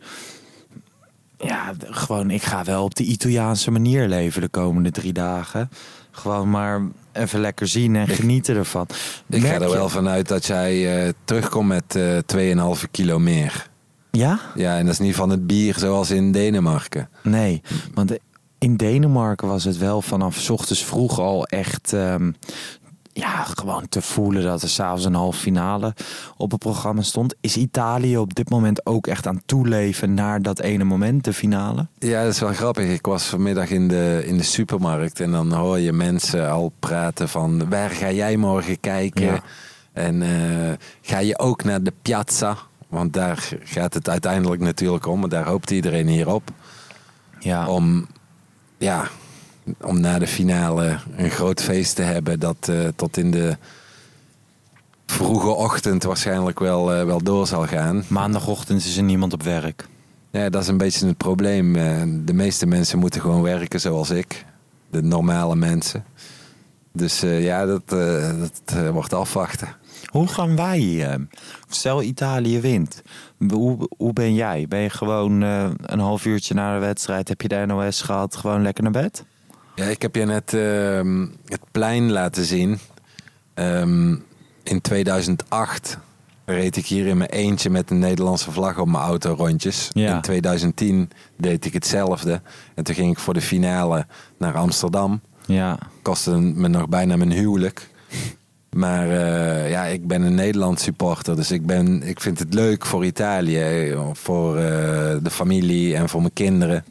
ja, 1.39 1.73
gewoon, 1.79 2.31
ik 2.31 2.43
ga 2.43 2.65
wel 2.65 2.85
op 2.85 2.95
de 2.95 3.05
Italiaanse 3.05 3.71
manier 3.71 4.09
leven 4.09 4.41
de 4.41 4.49
komende 4.49 4.91
drie 4.91 5.13
dagen. 5.13 5.71
Gewoon 6.11 6.51
maar 6.51 6.81
even 7.13 7.41
lekker 7.41 7.69
zien 7.69 7.97
en 7.97 8.09
genieten 8.09 8.57
ervan. 8.57 8.87
ik 9.29 9.45
ga 9.45 9.61
er 9.61 9.71
wel 9.71 9.89
vanuit 9.89 10.29
dat 10.29 10.47
jij 10.47 11.05
eh, 11.07 11.13
terugkomt 11.25 11.69
met 11.69 11.97
eh 11.97 12.77
2,5 12.77 12.91
kilo 12.91 13.19
meer. 13.19 13.71
Ja? 14.11 14.41
Ja, 14.55 14.79
en 14.79 14.85
dat 14.85 14.95
is 14.95 15.01
niet 15.01 15.15
van 15.15 15.31
het 15.31 15.47
bier 15.47 15.75
zoals 15.79 16.11
in 16.11 16.33
Denemarken. 16.33 17.09
Nee, 17.23 17.63
want 17.95 18.19
in 18.63 18.77
Denemarken 18.77 19.49
was 19.49 19.65
het 19.65 19.79
wel 19.79 20.03
vanaf 20.03 20.51
ochtends 20.51 20.85
vroeg 20.85 21.19
al 21.19 21.47
echt. 21.47 21.93
ehm, 21.93 22.33
ja, 23.15 23.45
gewoon 23.45 23.89
te 23.89 24.03
voelen 24.03 24.43
dat 24.43 24.63
er 24.63 24.69
s'avonds 24.69 25.05
een 25.05 25.15
halve 25.15 25.39
finale 25.39 25.95
op 26.37 26.51
het 26.51 26.61
programma 26.61 27.03
stond. 27.03 27.35
Is 27.41 27.57
Italië 27.57 28.19
op 28.19 28.35
dit 28.35 28.51
moment 28.51 28.87
ook 28.87 29.07
echt 29.07 29.27
aan 29.27 29.35
het 29.35 29.47
toeleven 29.47 30.15
naar 30.15 30.43
dat 30.43 30.61
ene 30.61 30.85
moment, 30.85 31.25
de 31.25 31.33
finale? 31.33 31.87
Ja, 31.99 32.23
dat 32.23 32.33
is 32.33 32.41
wel 32.41 32.53
grappig. 32.53 32.91
Ik 32.91 33.07
was 33.07 33.25
vanmiddag 33.25 33.71
in 33.71 33.89
de, 33.89 34.23
in 34.27 34.37
de 34.37 34.43
supermarkt 34.43 35.21
en 35.21 35.31
dan 35.31 35.53
hoor 35.53 35.79
je 35.79 35.93
mensen 35.93 36.51
al 36.51 36.73
praten 36.79 37.29
van 37.29 37.69
waar 37.69 37.91
ga 37.91 38.11
jij 38.11 38.37
morgen 38.37 38.81
kijken? 38.81 39.25
Ja. 39.25 39.43
En 39.93 40.23
eh, 40.23 40.73
ga 41.03 41.19
je 41.19 41.39
ook 41.39 41.65
naar 41.65 41.83
de 41.83 41.93
piazza? 42.03 42.57
Want 42.89 43.13
daar 43.13 43.49
gaat 43.65 43.95
het 43.95 44.09
uiteindelijk 44.09 44.61
natuurlijk 44.61 45.07
om. 45.07 45.23
En 45.23 45.29
daar 45.29 45.47
hoopt 45.47 45.71
iedereen 45.71 46.09
hier 46.09 46.29
op. 46.29 46.51
Ja, 47.39 47.67
Om, 47.67 48.07
ja, 48.83 49.09
om 49.81 50.01
na 50.01 50.19
de 50.19 50.27
finale 50.27 50.99
een 51.17 51.31
groot 51.31 51.63
feest 51.63 51.97
te 51.97 52.03
hebben 52.03 52.41
dat 52.41 52.69
eh, 52.69 52.89
tot 52.97 53.17
in 53.17 53.31
de 53.31 53.57
vroege 55.07 55.49
ochtend 55.49 56.03
waarschijnlijk 56.03 56.59
wel, 56.59 56.93
eh, 56.93 57.05
wel 57.05 57.23
door 57.23 57.47
zal 57.47 57.67
gaan. 57.67 58.05
maandagochtend 58.09 58.85
is 58.85 58.97
er 58.97 59.03
niemand 59.03 59.33
op 59.33 59.43
werk. 59.43 59.87
Ja, 60.31 60.49
dat 60.49 60.63
is 60.63 60.69
een 60.69 60.77
beetje 60.77 61.07
het 61.07 61.17
probleem. 61.17 61.77
Eh, 61.77 62.03
De 62.25 62.33
meeste 62.33 62.67
mensen 62.67 62.99
moeten 62.99 63.21
gewoon 63.21 63.43
werken 63.43 63.81
zoals 63.81 64.11
ik. 64.11 64.45
De 64.91 65.03
normale 65.03 65.57
mensen. 65.57 66.05
Dus 66.93 67.21
ja, 67.21 67.67
dat, 67.67 67.89
dat 67.89 68.91
wordt 68.93 69.13
afwachten. 69.13 69.69
Hoe 70.13 70.29
gaan 70.29 70.57
wij? 70.57 71.11
eh, 71.11 71.19
stel 71.69 72.03
Italië 72.03 72.61
wint. 72.61 73.03
Hoe, 73.51 73.89
hoe 73.97 74.13
ben 74.13 74.35
jij? 74.35 74.67
Ben 74.69 74.81
je 74.81 74.91
gewoon 74.91 75.43
eh, 75.43 75.71
een 75.83 75.99
half 75.99 76.25
uurtje 76.25 76.55
na 76.55 76.75
de 76.75 76.81
wedstrijd? 76.81 77.29
Heb 77.29 77.41
je 77.41 77.49
de 77.49 77.65
NOS 77.67 78.03
gehad? 78.03 78.37
Gewoon 78.37 78.63
lekker 78.63 78.83
naar 78.83 78.93
bed? 78.93 79.25
Ja, 79.75 79.85
ik 79.85 80.03
heb 80.03 80.15
je 80.15 80.25
net 80.25 80.55
ehm, 80.55 81.27
het 81.47 81.61
plein 81.71 82.11
laten 82.13 82.45
zien. 82.45 82.79
Ehm, 83.55 84.17
in 84.63 84.81
2008 84.81 85.99
reed 86.45 86.77
ik 86.77 86.87
hier 86.87 87.07
in 87.07 87.17
mijn 87.17 87.31
eentje 87.31 87.71
met 87.71 87.91
een 87.91 87.99
Nederlandse 87.99 88.51
vlag 88.53 88.79
op 88.79 88.89
mijn 88.89 89.05
auto 89.05 89.35
rondjes. 89.35 89.89
Ja. 89.93 90.15
In 90.15 90.21
2010 90.21 91.11
deed 91.37 91.65
ik 91.65 91.73
hetzelfde. 91.73 92.41
En 92.75 92.85
toen 92.85 92.95
ging 92.95 93.11
ik 93.11 93.19
voor 93.19 93.35
de 93.35 93.41
finale 93.41 94.07
naar 94.39 94.55
Amsterdam. 94.55 95.21
Ja, 95.47 95.79
kostte 96.03 96.39
me 96.39 96.69
nog 96.69 96.89
bijna 96.89 97.17
mijn 97.17 97.33
huwelijk. 97.33 97.91
Maar 98.77 99.09
eh, 99.11 99.71
ja, 99.71 99.85
ik 99.85 100.07
ben 100.07 100.23
een 100.23 100.35
Nederland 100.35 100.81
supporter. 100.81 101.37
Dus 101.37 101.51
ik, 101.51 101.67
ben, 101.67 102.03
ik 102.03 102.21
vind 102.21 102.39
het 102.39 102.55
leuk 102.55 102.87
voor 102.87 103.05
Italië. 103.05 103.95
Voor 104.13 104.57
eh, 104.57 104.63
de 105.23 105.31
familie 105.31 105.97
en 105.97 106.09
voor 106.09 106.21
mijn 106.21 106.33
kinderen. 106.33 106.85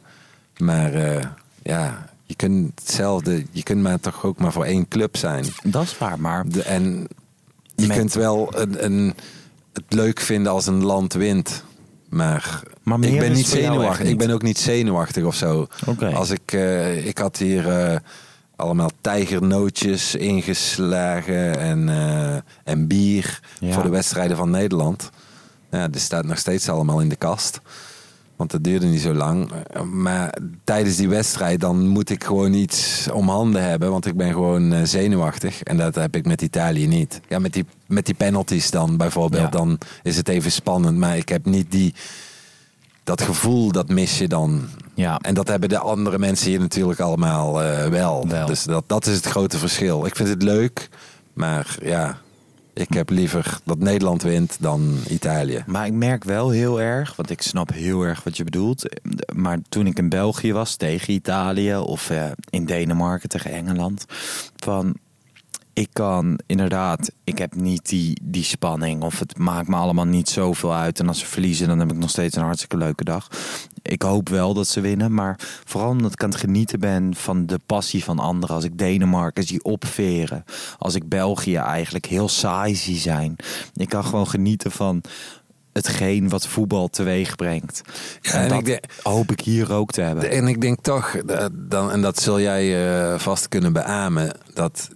Maar 0.56 0.94
eh, 0.94 1.22
ja, 1.62 2.06
je 2.24 2.34
kunt 2.34 2.80
hetzelfde. 2.80 3.44
Je 3.50 3.62
kunt 3.62 3.82
maar 3.82 4.00
toch 4.00 4.24
ook 4.24 4.38
maar 4.38 4.52
voor 4.52 4.64
één 4.64 4.88
club 4.88 5.16
zijn. 5.16 5.44
dat 5.64 5.82
is 5.82 5.98
waar. 5.98 6.20
Maar 6.20 6.48
De, 6.48 6.62
en 6.62 7.08
je 7.74 7.86
Met- 7.86 7.96
kunt 7.96 8.12
wel 8.14 8.52
een, 8.60 8.84
een, 8.84 9.14
het 9.72 9.84
leuk 9.88 10.20
vinden 10.20 10.52
als 10.52 10.66
een 10.66 10.84
land 10.84 11.12
wint. 11.12 11.64
Maar, 12.08 12.62
Maar 12.82 13.00
ik 13.04 13.18
ben 13.18 13.32
niet 13.32 13.46
zenuwachtig. 13.46 14.02
niet. 14.02 14.12
Ik 14.12 14.18
ben 14.18 14.30
ook 14.30 14.42
niet 14.42 14.58
zenuwachtig 14.58 15.24
of 15.24 15.34
zo. 15.34 15.66
Oké. 15.86 16.06
Als 16.14 16.30
ik, 16.30 16.52
ik 17.04 17.18
had 17.18 17.36
hier 17.36 17.64
allemaal 18.62 18.90
tijgernootjes 19.00 20.14
ingeslagen 20.14 21.58
en, 21.58 21.88
eh, 21.88 22.34
en 22.64 22.86
bier 22.86 23.40
Ja. 23.58 23.72
voor 23.72 23.82
de 23.82 23.88
wedstrijden 23.88 24.36
van 24.36 24.50
Nederland. 24.50 25.10
Ja, 25.70 25.88
dit 25.88 26.00
staat 26.00 26.24
nog 26.24 26.38
steeds 26.38 26.68
allemaal 26.68 27.00
in 27.00 27.08
de 27.08 27.16
kast. 27.16 27.60
Want 28.36 28.50
dat 28.50 28.64
duurde 28.64 28.86
niet 28.86 29.00
zo 29.00 29.14
lang. 29.14 29.50
Maar 29.92 30.34
tijdens 30.64 30.96
die 30.96 31.08
wedstrijd 31.08 31.60
dan 31.60 31.86
moet 31.88 32.10
ik 32.10 32.24
gewoon 32.24 32.52
iets 32.52 33.08
om 33.12 33.28
handen 33.28 33.62
hebben. 33.62 33.90
Want 33.90 34.06
ik 34.06 34.16
ben 34.16 34.32
gewoon 34.32 34.72
eh, 34.72 34.80
zenuwachtig. 34.84 35.62
En 35.62 35.76
dat 35.76 35.94
heb 35.94 36.16
ik 36.16 36.26
met 36.26 36.42
Italië 36.42 36.86
niet. 36.86 37.20
Ja, 37.28 37.38
met 37.38 37.52
die, 37.52 37.64
met 37.86 38.06
die 38.06 38.14
penalties 38.14 38.70
dan 38.70 38.96
bijvoorbeeld. 38.96 39.42
Ja. 39.42 39.48
Dan 39.48 39.78
is 40.02 40.16
het 40.16 40.28
even 40.28 40.52
spannend. 40.52 40.98
Maar 40.98 41.16
ik 41.16 41.28
heb 41.28 41.44
niet 41.46 41.70
die... 41.70 41.94
Dat 43.04 43.22
gevoel, 43.22 43.72
dat 43.72 43.88
mis 43.88 44.18
je 44.18 44.28
dan. 44.28 44.68
ja, 44.94 45.18
En 45.18 45.34
dat 45.34 45.48
hebben 45.48 45.68
de 45.68 45.78
andere 45.78 46.18
mensen 46.18 46.50
hier 46.50 46.60
natuurlijk 46.60 47.00
allemaal 47.00 47.62
eh, 47.62 47.86
wel. 47.86 48.28
Wel. 48.28 48.46
Dus 48.46 48.64
dat, 48.64 48.84
dat 48.86 49.06
is 49.06 49.16
het 49.16 49.26
grote 49.26 49.58
verschil. 49.58 50.06
Ik 50.06 50.16
vind 50.16 50.28
het 50.28 50.42
leuk, 50.42 50.88
maar 51.32 51.76
ja, 51.82 52.18
ik 52.74 52.92
heb 52.92 53.10
liever 53.10 53.58
dat 53.64 53.78
Nederland 53.78 54.22
wint 54.22 54.56
dan 54.60 54.98
Italië. 55.08 55.64
Maar 55.66 55.86
ik 55.86 55.92
merk 55.92 56.24
wel 56.24 56.50
heel 56.50 56.80
erg, 56.80 57.16
want 57.16 57.30
ik 57.30 57.42
snap 57.42 57.72
heel 57.72 58.02
erg 58.02 58.24
wat 58.24 58.36
je 58.36 58.44
bedoelt. 58.44 58.84
Maar 59.34 59.58
toen 59.68 59.86
ik 59.86 59.98
in 59.98 60.08
België 60.08 60.52
was 60.52 60.76
tegen 60.76 61.14
Italië 61.14 61.76
of 61.76 62.10
eh, 62.10 62.30
in 62.50 62.64
Denemarken 62.64 63.28
tegen 63.28 63.50
Engeland, 63.50 64.04
van 64.56 64.94
ik 65.74 65.88
kan 65.92 66.38
inderdaad, 66.46 67.10
ik 67.24 67.38
heb 67.38 67.54
niet 67.54 67.88
die, 67.88 68.20
die 68.22 68.44
spanning 68.44 69.02
of 69.02 69.18
het 69.18 69.38
maakt 69.38 69.68
me 69.68 69.76
allemaal 69.76 70.04
niet 70.04 70.28
zoveel 70.28 70.74
uit. 70.74 71.00
En 71.00 71.08
als 71.08 71.18
ze 71.18 71.26
verliezen, 71.26 71.68
dan 71.68 71.78
heb 71.78 71.90
ik 71.92 71.96
nog 71.98 72.10
steeds 72.10 72.36
een 72.36 72.42
hartstikke 72.42 72.76
leuke 72.76 73.04
dag. 73.04 73.28
Ik 73.82 74.02
hoop 74.02 74.28
wel 74.28 74.54
dat 74.54 74.66
ze 74.66 74.80
winnen, 74.80 75.14
maar 75.14 75.38
vooral 75.64 75.90
omdat 75.90 76.12
ik 76.12 76.22
aan 76.22 76.30
het 76.30 76.38
genieten 76.38 76.80
ben 76.80 77.14
van 77.14 77.46
de 77.46 77.60
passie 77.66 78.04
van 78.04 78.18
anderen. 78.18 78.54
Als 78.54 78.64
ik 78.64 78.78
Denemarken 78.78 79.44
zie 79.44 79.64
opveren, 79.64 80.44
als 80.78 80.94
ik 80.94 81.08
België 81.08 81.56
eigenlijk 81.56 82.06
heel 82.06 82.28
saai 82.28 82.74
zie 82.74 82.98
zijn. 82.98 83.36
Ik 83.74 83.88
kan 83.88 84.04
gewoon 84.04 84.28
genieten 84.28 84.70
van 84.70 85.00
hetgeen 85.72 86.28
wat 86.28 86.46
voetbal 86.46 86.88
teweeg 86.88 87.36
brengt. 87.36 87.80
Ja, 88.20 88.32
en 88.32 88.42
en 88.42 88.48
dat 88.48 88.58
ik 88.58 88.64
denk- 88.64 88.84
hoop 89.02 89.30
ik 89.30 89.40
hier 89.40 89.72
ook 89.72 89.90
te 89.90 90.00
hebben. 90.00 90.30
En 90.30 90.46
ik 90.48 90.60
denk 90.60 90.82
toch, 90.82 91.16
dat- 91.26 91.52
dan, 91.54 91.90
en 91.90 92.02
dat 92.02 92.20
zul 92.20 92.40
jij 92.40 92.86
eh, 93.12 93.18
vast 93.18 93.48
kunnen 93.48 93.72
beamen, 93.72 94.32
dat 94.54 94.88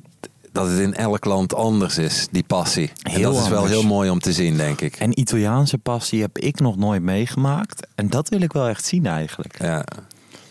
dat 0.56 0.68
het 0.68 0.78
in 0.78 0.94
elk 0.94 1.24
land 1.24 1.54
anders 1.54 1.98
is, 1.98 2.26
die 2.30 2.44
passie. 2.46 2.92
en 3.02 3.22
dat 3.22 3.36
is 3.36 3.48
wel 3.48 3.66
heel 3.66 3.82
mooi 3.82 4.10
om 4.10 4.20
te 4.20 4.32
zien, 4.32 4.56
denk 4.56 4.80
ik. 4.80 4.96
En 4.96 5.20
Italiaanse 5.20 5.78
passie 5.78 6.20
heb 6.20 6.38
ik 6.38 6.60
nog 6.60 6.76
nooit 6.76 7.02
meegemaakt. 7.02 7.86
En 7.94 8.08
dat 8.08 8.28
wil 8.28 8.40
ik 8.40 8.52
wel 8.52 8.68
echt 8.68 8.84
zien 8.84 9.06
eigenlijk. 9.06 9.58
Ja, 9.62 9.84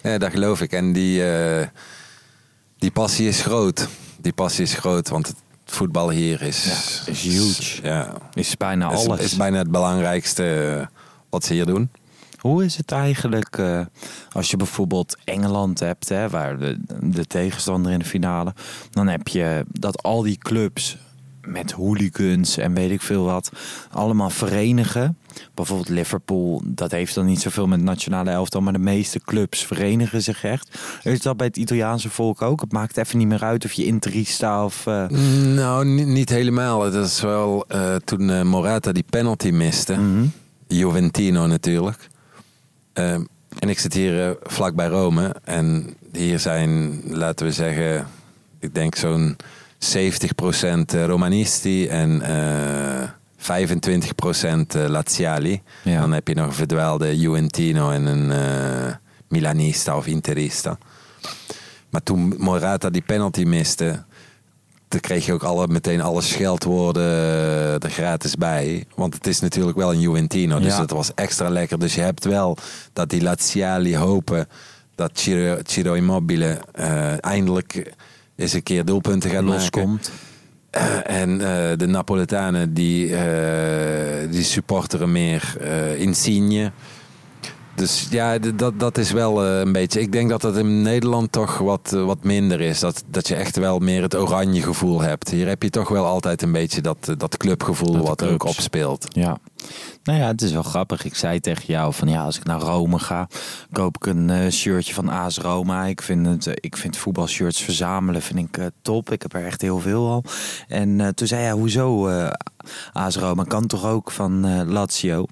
ja 0.03 0.17
dat 0.17 0.31
geloof 0.31 0.61
ik. 0.61 0.71
En 0.71 0.93
die, 0.93 1.31
eh, 1.31 1.67
die 2.77 2.91
passie 2.91 3.27
is 3.27 3.41
groot. 3.41 3.87
Die 4.17 4.33
passie 4.33 4.63
is 4.63 4.73
groot, 4.73 5.09
want 5.09 5.27
het 5.27 5.37
voetbal 5.65 6.09
hier 6.09 6.41
is... 6.41 6.65
Ja, 7.05 7.11
is 7.11 7.21
huge. 7.21 7.81
Ja, 7.83 8.13
Is 8.33 8.57
bijna 8.57 8.91
is, 8.91 9.05
alles. 9.05 9.19
is 9.19 9.35
bijna 9.35 9.57
het 9.57 9.71
belangrijkste 9.71 10.77
eh, 10.79 10.87
wat 11.29 11.45
ze 11.45 11.53
hier 11.53 11.65
doen. 11.65 11.89
Hoe 12.45 12.63
is 12.65 12.77
het 12.77 12.91
eigenlijk 12.91 13.57
eh, 13.57 13.79
als 14.31 14.51
je 14.51 14.57
bijvoorbeeld 14.57 15.17
Engeland 15.23 15.79
hebt, 15.79 16.09
hè, 16.09 16.29
waar 16.29 16.57
de, 16.57 16.77
de 17.01 17.25
tegenstander 17.25 17.91
in 17.91 17.99
de 17.99 18.05
finale, 18.05 18.53
dan 18.91 19.07
heb 19.07 19.27
je 19.27 19.65
dat 19.71 20.03
al 20.03 20.21
die 20.21 20.37
clubs 20.37 20.97
met 21.41 21.71
hooligans 21.71 22.57
en 22.57 22.73
weet 22.73 22.91
ik 22.91 23.01
veel 23.01 23.23
wat, 23.23 23.51
allemaal 23.91 24.29
verenigen. 24.29 25.17
Bijvoorbeeld 25.53 25.89
Liverpool, 25.89 26.61
dat 26.65 26.91
heeft 26.91 27.15
dan 27.15 27.25
niet 27.25 27.41
zoveel 27.41 27.67
met 27.67 27.81
nationale 27.81 28.29
elftal, 28.29 28.61
maar 28.61 28.73
de 28.73 28.79
meeste 28.79 29.19
clubs 29.19 29.65
verenigen 29.65 30.21
zich 30.21 30.43
echt. 30.43 30.79
Is 31.03 31.21
dat 31.21 31.37
bij 31.37 31.47
het 31.47 31.57
Italiaanse 31.57 32.09
volk 32.09 32.41
ook? 32.41 32.61
Het 32.61 32.71
maakt 32.71 32.97
even 32.97 33.17
niet 33.17 33.27
meer 33.27 33.43
uit 33.43 33.65
of 33.65 33.71
je 33.71 33.85
interista 33.85 34.65
of... 34.65 34.87
eh, 34.87 35.07
Nou, 35.55 35.85
niet, 35.85 36.07
niet 36.07 36.29
helemaal. 36.29 36.79
Dat 36.91 37.05
is 37.05 37.21
wel 37.21 37.65
eh, 37.67 37.95
toen 37.95 38.47
Morata 38.47 38.91
die 38.91 39.05
penalty 39.09 39.49
miste. 39.49 39.93
mhm. 39.93 40.25
Juventino 40.67 41.47
natuurlijk. 41.47 42.09
Ehm, 42.95 43.23
en 43.59 43.69
ik 43.69 43.79
zit 43.79 43.93
hier 43.93 44.29
eh, 44.29 44.35
vlak 44.43 44.75
bij 44.75 44.87
Rome. 44.87 45.35
En 45.43 45.95
hier 46.11 46.39
zijn, 46.39 47.01
laten 47.05 47.45
we 47.45 47.51
zeggen, 47.51 48.07
ik 48.59 48.73
denk 48.73 48.95
zo'n 48.95 49.35
70% 49.77 50.93
Romanisti 51.05 51.87
en 51.87 52.21
eh 52.21 53.09
25% 53.45 54.75
eh, 54.75 54.87
Laziali. 54.87 55.61
Ja. 55.83 55.99
Dan 55.99 56.11
heb 56.11 56.27
je 56.27 56.35
nog 56.35 56.45
een 56.45 56.53
verdwaalde 56.53 57.19
Juventino 57.19 57.91
en 57.91 58.05
een 58.05 58.31
eh, 58.31 58.93
Milanista 59.27 59.97
of 59.97 60.07
Interista. 60.07 60.77
Maar 61.89 62.03
toen 62.03 62.35
Morata 62.37 62.89
die 62.89 63.03
penalty 63.05 63.43
miste, 63.43 64.03
dan 64.87 64.99
kreeg 64.99 65.25
je 65.25 65.33
ook 65.33 65.43
alle, 65.43 65.67
meteen 65.67 66.01
alle 66.01 66.21
scheldwoorden 66.21 67.03
eh, 67.03 67.83
er 67.83 67.89
gratis 67.89 68.35
bij. 68.35 68.85
Want 68.95 69.13
het 69.13 69.27
is 69.27 69.39
natuurlijk 69.39 69.77
wel 69.77 69.91
een 69.91 69.99
Juventino, 69.99 70.59
dus 70.59 70.73
Ja. 70.73 70.77
dat 70.79 70.89
was 70.91 71.11
extra 71.15 71.49
lekker. 71.49 71.79
Dus 71.79 71.95
je 71.95 72.01
hebt 72.01 72.25
wel 72.25 72.57
dat 72.93 73.09
die 73.09 73.21
Laziali 73.21 73.97
hopen 73.97 74.47
dat 74.95 75.11
Ciro, 75.13 75.57
Ciro 75.63 75.93
Immobile 75.93 76.59
eh, 76.71 77.23
eindelijk 77.23 77.93
eens 78.35 78.53
een 78.53 78.63
keer 78.63 78.85
doelpunten 78.85 79.29
gaat 79.29 79.43
loskomt. 79.43 80.11
Eh, 80.69 81.09
en 81.09 81.37
de 81.77 81.85
Napoletanen 81.87 82.73
die, 82.73 83.15
die 84.29 84.43
supporteren 84.43 85.11
meer 85.11 85.57
Insigne. 85.97 86.71
Dus 87.75 88.07
ja, 88.09 88.37
dat, 88.37 88.79
dat 88.79 88.97
is 88.97 89.11
wel 89.11 89.45
eh, 89.45 89.59
een 89.59 89.71
beetje. 89.71 90.01
Ik 90.01 90.11
denk 90.11 90.29
dat 90.29 90.41
dat 90.41 90.57
in 90.57 90.81
Nederland 90.81 91.31
toch 91.31 91.57
wat, 91.57 91.91
eh, 91.93 92.05
wat 92.05 92.23
minder 92.23 92.61
is. 92.61 92.79
Dat, 92.79 93.03
dat 93.07 93.27
je 93.27 93.35
echt 93.35 93.57
wel 93.57 93.79
meer 93.79 94.01
het 94.01 94.15
oranje 94.15 94.61
gevoel 94.61 95.01
hebt. 95.01 95.29
Hier 95.29 95.47
heb 95.47 95.63
je 95.63 95.69
toch 95.69 95.89
wel 95.89 96.05
altijd 96.05 96.41
een 96.41 96.51
beetje 96.51 96.81
dat, 96.81 96.97
eh, 97.01 97.15
dat 97.17 97.37
clubgevoel 97.37 97.91
Dat 97.91 98.07
wat 98.07 98.21
er 98.21 98.33
ook 98.33 98.43
opspeelt. 98.43 99.07
Ja. 99.09 99.37
Nou 100.03 100.19
ja, 100.19 100.27
het 100.27 100.41
is 100.41 100.51
wel 100.51 100.63
grappig. 100.63 101.03
Ik 101.05 101.15
zei 101.15 101.39
tegen 101.39 101.65
jou 101.65 101.93
van 101.93 102.07
ja, 102.07 102.23
als 102.23 102.37
ik 102.37 102.43
naar 102.43 102.59
Rome 102.59 102.99
ga, 102.99 103.27
koop 103.71 103.95
ik 103.95 104.05
een 104.05 104.29
eh, 104.29 104.51
shirtje 104.51 104.93
van 104.93 105.09
AS 105.09 105.37
Roma. 105.37 105.85
Ik 105.85 106.01
vind, 106.01 106.25
het, 106.25 106.47
eh, 106.47 106.53
ik 106.59 106.77
vind 106.77 106.97
voetbalshirts 106.97 107.61
verzamelen 107.61 108.21
vind 108.21 108.39
ik 108.39 108.57
eh, 108.57 108.65
top. 108.81 109.11
Ik 109.11 109.21
heb 109.21 109.33
er 109.33 109.45
echt 109.45 109.61
heel 109.61 109.79
veel 109.79 110.09
al. 110.09 110.23
En 110.67 111.15
toen 111.15 111.27
zei 111.27 111.41
hij, 111.41 111.51
hoezo 111.51 112.09
AS 112.93 113.15
Roma? 113.15 113.43
Kan 113.43 113.67
toch 113.67 113.85
ook 113.85 114.11
van 114.11 114.65
Lazio? 114.71 115.25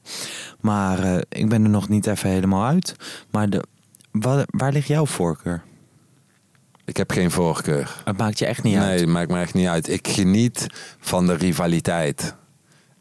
Maar 0.60 1.24
ik 1.30 1.50
ben 1.50 1.64
er 1.64 1.70
nog 1.70 1.90
niet 1.90 2.08
even 2.08 2.30
helemaal 2.30 2.66
uit. 2.66 2.96
Maar 3.32 3.50
de, 3.50 3.64
waar, 4.12 4.46
waar 4.50 4.72
ligt 4.72 4.88
jouw 4.88 5.06
voorkeur? 5.06 5.64
Ik 6.86 6.98
heb 6.98 7.12
geen 7.12 7.32
voorkeur. 7.32 8.02
Het 8.06 8.18
maakt 8.18 8.40
je 8.40 8.46
echt 8.46 8.64
niet 8.64 8.76
nee, 8.76 8.84
uit. 8.84 9.00
het 9.00 9.10
maakt 9.10 9.32
me 9.32 9.40
echt 9.40 9.54
niet 9.54 9.68
uit. 9.68 9.90
Ik 9.90 10.08
geniet 10.08 10.68
van 11.00 11.28
de 11.28 11.34
rivaliteit. 11.34 12.36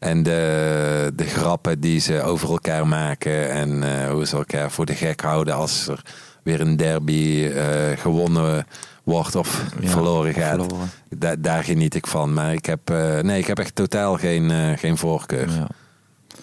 En 0.03 0.23
de, 0.23 1.11
de 1.15 1.23
grappen 1.25 1.79
die 1.79 1.99
ze 1.99 2.21
over 2.21 2.49
elkaar 2.49 2.87
maken. 2.87 3.49
En 3.51 3.83
eh, 3.83 4.11
hoe 4.11 4.25
ze 4.25 4.35
elkaar 4.35 4.71
voor 4.71 4.85
de 4.85 4.95
gek 4.95 5.21
houden 5.21 5.53
als 5.55 5.87
er 5.87 6.01
weer 6.43 6.61
een 6.61 6.77
derby 6.77 7.51
eh, 7.55 7.65
gewonnen 7.97 8.65
wordt 9.03 9.35
of 9.35 9.65
Ja, 9.79 9.89
verloren 9.89 10.33
gaat. 10.33 10.49
verloren. 10.49 10.89
Da- 11.09 11.35
daar 11.39 11.63
geniet 11.63 11.95
ik 11.95 12.07
van. 12.07 12.33
Maar 12.33 12.53
ik 12.53 12.65
heb, 12.65 12.89
eh, 12.89 13.19
nee, 13.19 13.39
ik 13.39 13.47
heb 13.47 13.59
echt 13.59 13.75
totaal 13.75 14.17
geen, 14.17 14.77
geen 14.77 14.97
voorkeur. 14.97 15.49
Ja. 15.49 15.67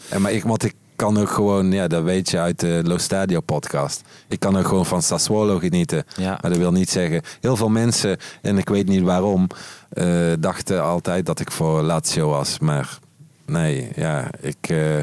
En 0.09 0.21
maar 0.23 0.33
ik, 0.33 0.45
want 0.45 0.65
ik 0.65 0.75
kan 0.97 1.19
ook 1.19 1.31
gewoon, 1.31 1.73
ja, 1.73 1.87
dat 1.89 2.03
weet 2.03 2.31
je 2.31 2.39
uit 2.39 2.61
de 2.61 2.81
Lo 2.85 2.99
Stadio 2.99 3.41
podcast. 3.41 4.03
Ik 4.29 4.41
kan 4.41 4.57
ook 4.59 4.67
gewoon 4.69 4.87
van 4.87 5.03
Sassuolo 5.03 5.59
genieten. 5.59 6.05
Ja. 6.17 6.39
Maar 6.41 6.51
dat 6.51 6.57
wil 6.61 6.73
niet 6.73 6.91
zeggen. 6.91 7.23
Heel 7.41 7.57
veel 7.57 7.69
mensen, 7.69 8.17
en 8.43 8.59
ik 8.59 8.69
weet 8.69 8.89
niet 8.89 9.03
waarom, 9.03 9.47
dachten 10.39 10.83
altijd 10.85 11.27
dat 11.27 11.41
ik 11.41 11.51
voor 11.51 11.83
Lazio 11.83 12.29
was. 12.29 12.59
Maar 12.59 12.99
nee, 13.51 13.89
ja, 13.97 14.31
ik, 14.41 14.69
eh, 14.69 14.99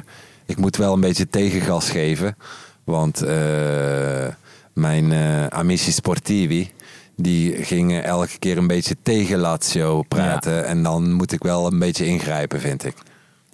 ik 0.46 0.58
moet 0.58 0.78
wel 0.78 0.94
een 0.94 1.00
beetje 1.00 1.30
tegengas 1.30 1.90
geven. 1.90 2.38
Want 2.84 3.22
eh, 3.22 4.28
mijn 4.74 5.12
eh, 5.12 5.48
amici 5.48 5.92
sportivi, 5.92 6.72
die 7.16 7.64
gingen 7.64 8.04
elke 8.04 8.40
keer 8.40 8.58
een 8.58 8.68
beetje 8.68 8.96
tegen 9.04 9.40
Lazio 9.40 10.02
praten. 10.02 10.66
En 10.66 10.84
dan 10.84 11.12
moet 11.12 11.32
ik 11.32 11.44
wel 11.44 11.68
een 11.68 11.80
beetje 11.80 12.06
ingrijpen, 12.06 12.60
vind 12.60 12.86
ik. 12.86 12.96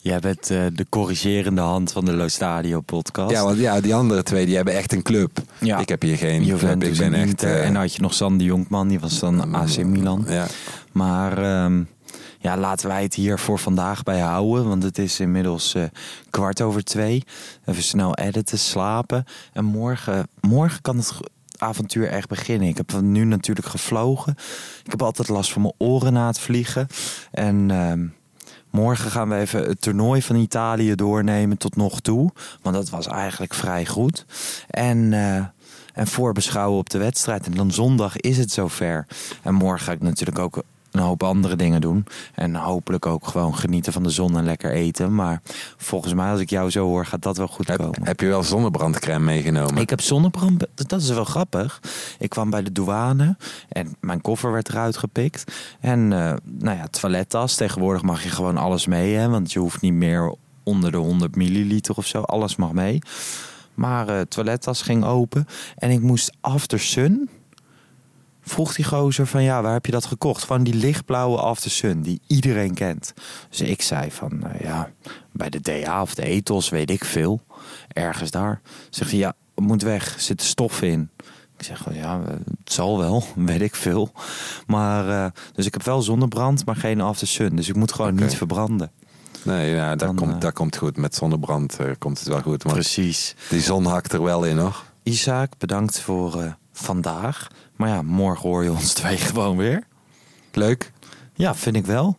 Jij 0.02 0.20
bent 0.20 0.48
de 0.48 0.86
corrigerende 0.90 1.62
hand 1.62 1.92
van 1.92 2.06
de 2.06 2.14
Lo 2.14 2.28
Stadio 2.28 2.82
podcast. 2.82 3.32
Ja, 3.32 3.44
want 3.44 3.58
ja, 3.58 3.82
die 3.82 3.96
andere 3.96 4.24
twee 4.24 4.46
die 4.46 4.56
hebben 4.56 4.74
echt 4.74 4.94
een 4.94 5.02
club. 5.02 5.40
Ja. 5.60 5.80
Ik 5.80 5.90
heb 5.90 6.02
hier 6.02 6.18
geen 6.18 6.42
club. 6.42 6.60
Juventus 6.60 6.90
Ik 6.90 6.98
ben 6.98 7.14
en 7.14 7.30
echt. 7.30 7.44
En 7.44 7.76
had 7.76 7.96
je 7.96 8.02
nog 8.02 8.14
Sander 8.14 8.46
Jonkman, 8.46 8.88
die 8.88 9.00
was 9.00 9.20
dan 9.20 9.56
AC 9.56 9.84
Milan. 9.84 10.26
Ja. 10.28 10.48
Maar 10.92 11.38
ehm, 11.38 11.82
ja, 12.44 12.58
laten 12.58 12.88
wij 12.88 13.04
het 13.04 13.14
hier 13.14 13.40
voor 13.40 13.60
vandaag 13.60 14.04
bij 14.04 14.20
houden. 14.20 14.68
Want 14.68 14.84
het 14.84 14.98
is 14.98 15.20
inmiddels 15.20 15.74
eh, 15.74 15.84
kwart 16.30 16.62
over 16.62 16.84
twee. 16.84 17.24
Even 17.66 17.84
snel 17.84 18.16
editen, 18.16 18.60
slapen. 18.60 19.26
En 19.54 19.66
morgen, 19.66 20.28
morgen 20.42 20.82
kan 20.82 20.98
het 20.98 21.14
avontuur 21.58 22.08
echt 22.08 22.28
beginnen. 22.28 22.68
Ik 22.68 22.78
heb 22.78 23.02
nu 23.02 23.24
natuurlijk 23.24 23.68
gevlogen. 23.68 24.36
Ik 24.84 24.92
heb 24.92 25.02
altijd 25.02 25.28
last 25.28 25.52
van 25.52 25.62
mijn 25.62 25.74
oren 25.78 26.14
na 26.14 26.28
het 26.28 26.40
vliegen. 26.40 26.88
En... 27.32 27.72
ehm, 27.72 28.06
Morgen 28.70 29.12
gaan 29.12 29.30
we 29.30 29.36
even 29.36 29.64
het 29.64 29.82
toernooi 29.82 30.22
van 30.22 30.36
Italië 30.36 30.96
doornemen 30.96 31.58
tot 31.58 31.76
nog 31.76 32.00
toe. 32.00 32.32
Want 32.62 32.76
dat 32.76 32.90
was 32.90 33.08
eigenlijk 33.08 33.54
vrij 33.54 33.86
goed. 33.86 34.26
En, 34.70 35.14
eh, 35.14 35.36
en 35.94 36.08
voorbeschouwen 36.08 36.80
op 36.80 36.90
de 36.90 36.98
wedstrijd. 36.98 37.46
En 37.46 37.52
dan 37.52 37.72
zondag 37.72 38.18
is 38.18 38.38
het 38.38 38.52
zover. 38.52 39.08
En 39.42 39.54
morgen 39.54 39.86
ga 39.86 39.92
ik 39.92 40.02
natuurlijk 40.02 40.40
ook 40.40 40.64
een 40.94 41.00
hoop 41.00 41.24
andere 41.24 41.56
dingen 41.56 41.82
doen. 41.82 42.06
En 42.36 42.56
hopelijk 42.56 43.06
ook 43.06 43.28
gewoon 43.28 43.56
genieten 43.56 43.94
van 43.94 44.04
de 44.04 44.10
zon 44.10 44.38
en 44.38 44.44
lekker 44.44 44.72
eten. 44.72 45.16
Maar 45.16 45.42
volgens 45.78 46.14
mij, 46.14 46.32
als 46.32 46.40
ik 46.40 46.50
jou 46.50 46.70
zo 46.70 46.86
hoor, 46.86 47.06
gaat 47.06 47.22
dat 47.22 47.38
wel 47.38 47.48
goed 47.48 47.68
Heb, 47.68 47.78
komen. 47.78 48.04
heb 48.04 48.20
je 48.20 48.28
wel 48.28 48.44
zonnebrandcrème 48.44 49.26
meegenomen? 49.26 49.82
Ik 49.82 49.90
heb 49.90 50.02
zonnebrand. 50.02 50.66
Dat 50.76 51.02
is 51.02 51.10
wel 51.10 51.24
grappig. 51.24 51.82
Ik 52.20 52.30
kwam 52.30 52.50
bij 52.50 52.64
de 52.64 52.72
douane 52.72 53.38
en 53.70 53.96
mijn 54.00 54.22
koffer 54.22 54.52
werd 54.52 54.70
eruit 54.70 54.98
gepikt. 54.98 55.54
En 55.80 56.14
eh, 56.14 56.34
nou 56.44 56.78
ja, 56.78 56.88
toilettas. 56.88 57.56
Tegenwoordig 57.56 58.02
mag 58.02 58.24
je 58.24 58.30
gewoon 58.30 58.58
alles 58.58 58.88
mee, 58.88 59.16
hè, 59.16 59.30
want 59.30 59.52
je 59.52 59.60
hoeft 59.60 59.82
niet 59.82 59.94
meer 59.94 60.36
onder 60.64 60.92
de 60.92 60.98
100 60.98 61.36
milliliter 61.36 61.96
of 61.96 62.06
zo. 62.08 62.22
Alles 62.22 62.56
mag 62.56 62.72
mee. 62.72 63.00
Maar 63.74 64.08
eh 64.08 64.22
toilettas 64.22 64.82
ging 64.82 65.06
open 65.06 65.48
en 65.76 65.90
ik 65.90 66.02
moest 66.02 66.38
after 66.42 66.80
sun. 66.80 67.30
Vroeg 68.46 68.76
die 68.76 68.86
gozer 68.86 69.28
van 69.28 69.44
ja, 69.44 69.62
waar 69.62 69.74
heb 69.74 69.86
je 69.86 69.92
dat 69.92 70.06
gekocht? 70.06 70.46
Van 70.46 70.64
die 70.64 70.74
lichtblauwe 70.74 71.38
After 71.38 71.72
Sun 71.72 72.02
die 72.02 72.22
iedereen 72.28 72.74
kent. 72.74 73.14
Dus 73.50 73.62
ik 73.62 73.82
zei 73.82 74.12
van 74.12 74.44
eh, 74.44 74.62
ja, 74.62 74.90
bij 75.32 75.50
de 75.50 75.60
DA 75.60 76.02
of 76.02 76.16
de 76.16 76.24
Ethos 76.24 76.70
weet 76.70 76.90
ik 76.90 77.06
veel. 77.06 77.42
Ergens 77.88 78.32
daar. 78.32 78.62
Zegt 78.90 79.12
hij 79.12 79.20
ja, 79.20 79.34
moet 79.56 79.82
weg, 79.82 80.16
zit 80.18 80.42
er 80.42 80.48
stof 80.48 80.82
in. 80.82 81.10
Ik 81.58 81.66
zeg 81.66 81.78
van 81.78 81.96
ja, 81.96 82.22
het 82.60 82.74
zal 82.74 82.98
wel, 82.98 83.24
weet 83.36 83.62
ik 83.62 83.76
veel. 83.76 84.12
Maar 84.68 85.10
eh, 85.10 85.32
dus 85.54 85.66
ik 85.66 85.74
heb 85.74 85.84
wel 85.84 86.02
zonnebrand, 86.02 86.66
maar 86.66 86.76
geen 86.76 87.02
After 87.02 87.28
Sun. 87.28 87.56
Dus 87.56 87.70
ik 87.70 87.76
moet 87.76 87.94
gewoon 87.94 88.16
niet 88.16 88.36
verbranden. 88.36 88.92
Nee, 89.44 89.74
ja, 89.76 89.90
dat, 89.90 90.00
Dan, 90.00 90.16
komt, 90.16 90.34
eh, 90.34 90.40
dat 90.40 90.54
komt 90.54 90.78
goed. 90.78 90.98
Met 90.98 91.16
zonnebrand 91.16 91.78
komt 91.98 92.20
het 92.20 92.28
wel 92.28 92.42
goed. 92.42 92.64
Precies. 92.64 93.36
die 93.50 93.62
zon 93.62 93.86
hakt 93.86 94.14
er 94.14 94.24
wel 94.24 94.44
in, 94.44 94.58
hoor. 94.58 94.84
Isaac, 95.04 95.52
bedankt 95.58 96.00
voor 96.00 96.56
vandaag. 96.74 97.48
Maar 97.76 97.90
ja, 97.90 98.02
morgen 98.02 98.50
hoor 98.50 98.64
je 98.64 98.72
ons 98.72 98.94
twee 99.04 99.18
gewoon 99.18 99.58
weer. 99.58 99.84
Leuk. 100.52 100.92
Ja, 101.34 101.56
vind 101.56 101.76
ik 101.76 101.86
wel. 101.86 102.18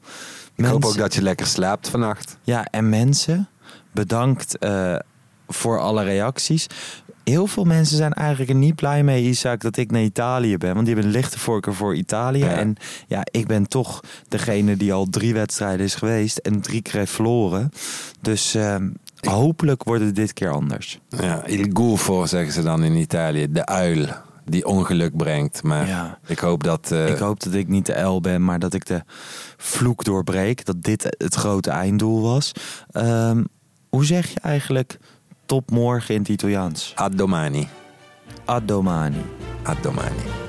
Ik 0.54 0.64
hoop 0.64 0.84
ook 0.84 0.96
dat 0.96 1.14
je 1.14 1.22
lekker 1.22 1.46
slaapt 1.46 1.88
vannacht. 1.88 2.38
Ja, 2.42 2.66
en 2.70 2.88
mensen, 2.88 3.48
bedankt 3.92 4.58
eh, 4.58 4.96
voor 5.48 5.80
alle 5.80 6.02
reacties. 6.02 6.66
Heel 7.24 7.46
veel 7.46 7.64
mensen 7.64 7.96
zijn 7.96 8.12
eigenlijk 8.12 8.50
er 8.50 8.56
niet 8.56 8.74
blij 8.74 9.02
mee, 9.02 9.24
Isaac, 9.24 9.60
dat 9.60 9.76
ik 9.76 9.90
naar 9.90 10.02
Italië 10.02 10.56
ben. 10.56 10.74
Want 10.74 10.86
die 10.86 10.94
hebben 10.94 11.12
een 11.12 11.18
lichte 11.18 11.38
voorkeur 11.38 11.74
voor 11.74 11.94
Italië. 11.94 12.38
Ja. 12.38 12.48
En 12.48 12.76
ja, 13.06 13.22
ik 13.30 13.46
ben 13.46 13.68
toch 13.68 14.00
degene 14.28 14.76
die 14.76 14.92
al 14.92 15.06
drie 15.10 15.34
wedstrijden 15.34 15.86
is 15.86 15.94
geweest 15.94 16.38
en 16.38 16.60
drie 16.60 16.82
keer 16.82 17.06
verloren. 17.06 17.70
Dus 18.20 18.54
ehm, 18.54 18.88
hopelijk 19.20 19.82
wordt 19.82 20.04
het 20.04 20.14
dit 20.14 20.32
keer 20.32 20.50
anders. 20.50 20.98
Ja, 21.08 21.46
il 21.46 21.70
gufo 21.72 22.26
zeggen 22.26 22.52
ze 22.52 22.62
dan 22.62 22.84
in 22.84 22.94
Italië. 22.94 23.52
De 23.52 23.66
uil 23.66 24.06
die 24.44 24.66
ongeluk 24.66 25.16
brengt. 25.16 25.62
Maar 25.62 25.86
Ja. 25.86 26.18
ik 26.26 26.38
hoop 26.38 26.62
dat... 26.64 26.90
eh, 26.92 27.08
Ik 27.08 27.16
hoop 27.18 27.42
dat 27.42 27.52
ik 27.54 27.68
niet 27.68 27.86
de 27.86 28.00
L 28.00 28.20
ben, 28.20 28.44
maar 28.44 28.58
dat 28.58 28.74
ik 28.74 28.86
de 28.86 29.02
vloek 29.56 30.04
doorbreek. 30.04 30.64
Dat 30.64 30.82
dit 30.82 31.14
het 31.18 31.34
grote 31.34 31.70
einddoel 31.70 32.22
was. 32.22 32.52
Ehm, 32.90 33.44
hoe 33.88 34.04
zeg 34.04 34.32
je 34.32 34.40
eigenlijk 34.40 34.98
tot 35.46 35.70
morgen 35.70 36.14
in 36.14 36.20
het 36.20 36.28
Italiaans? 36.30 36.94
A 37.00 37.08
domani. 37.08 37.68
A 38.48 38.60
domani. 38.60 39.22
A 39.68 39.74
domani. 39.82 40.43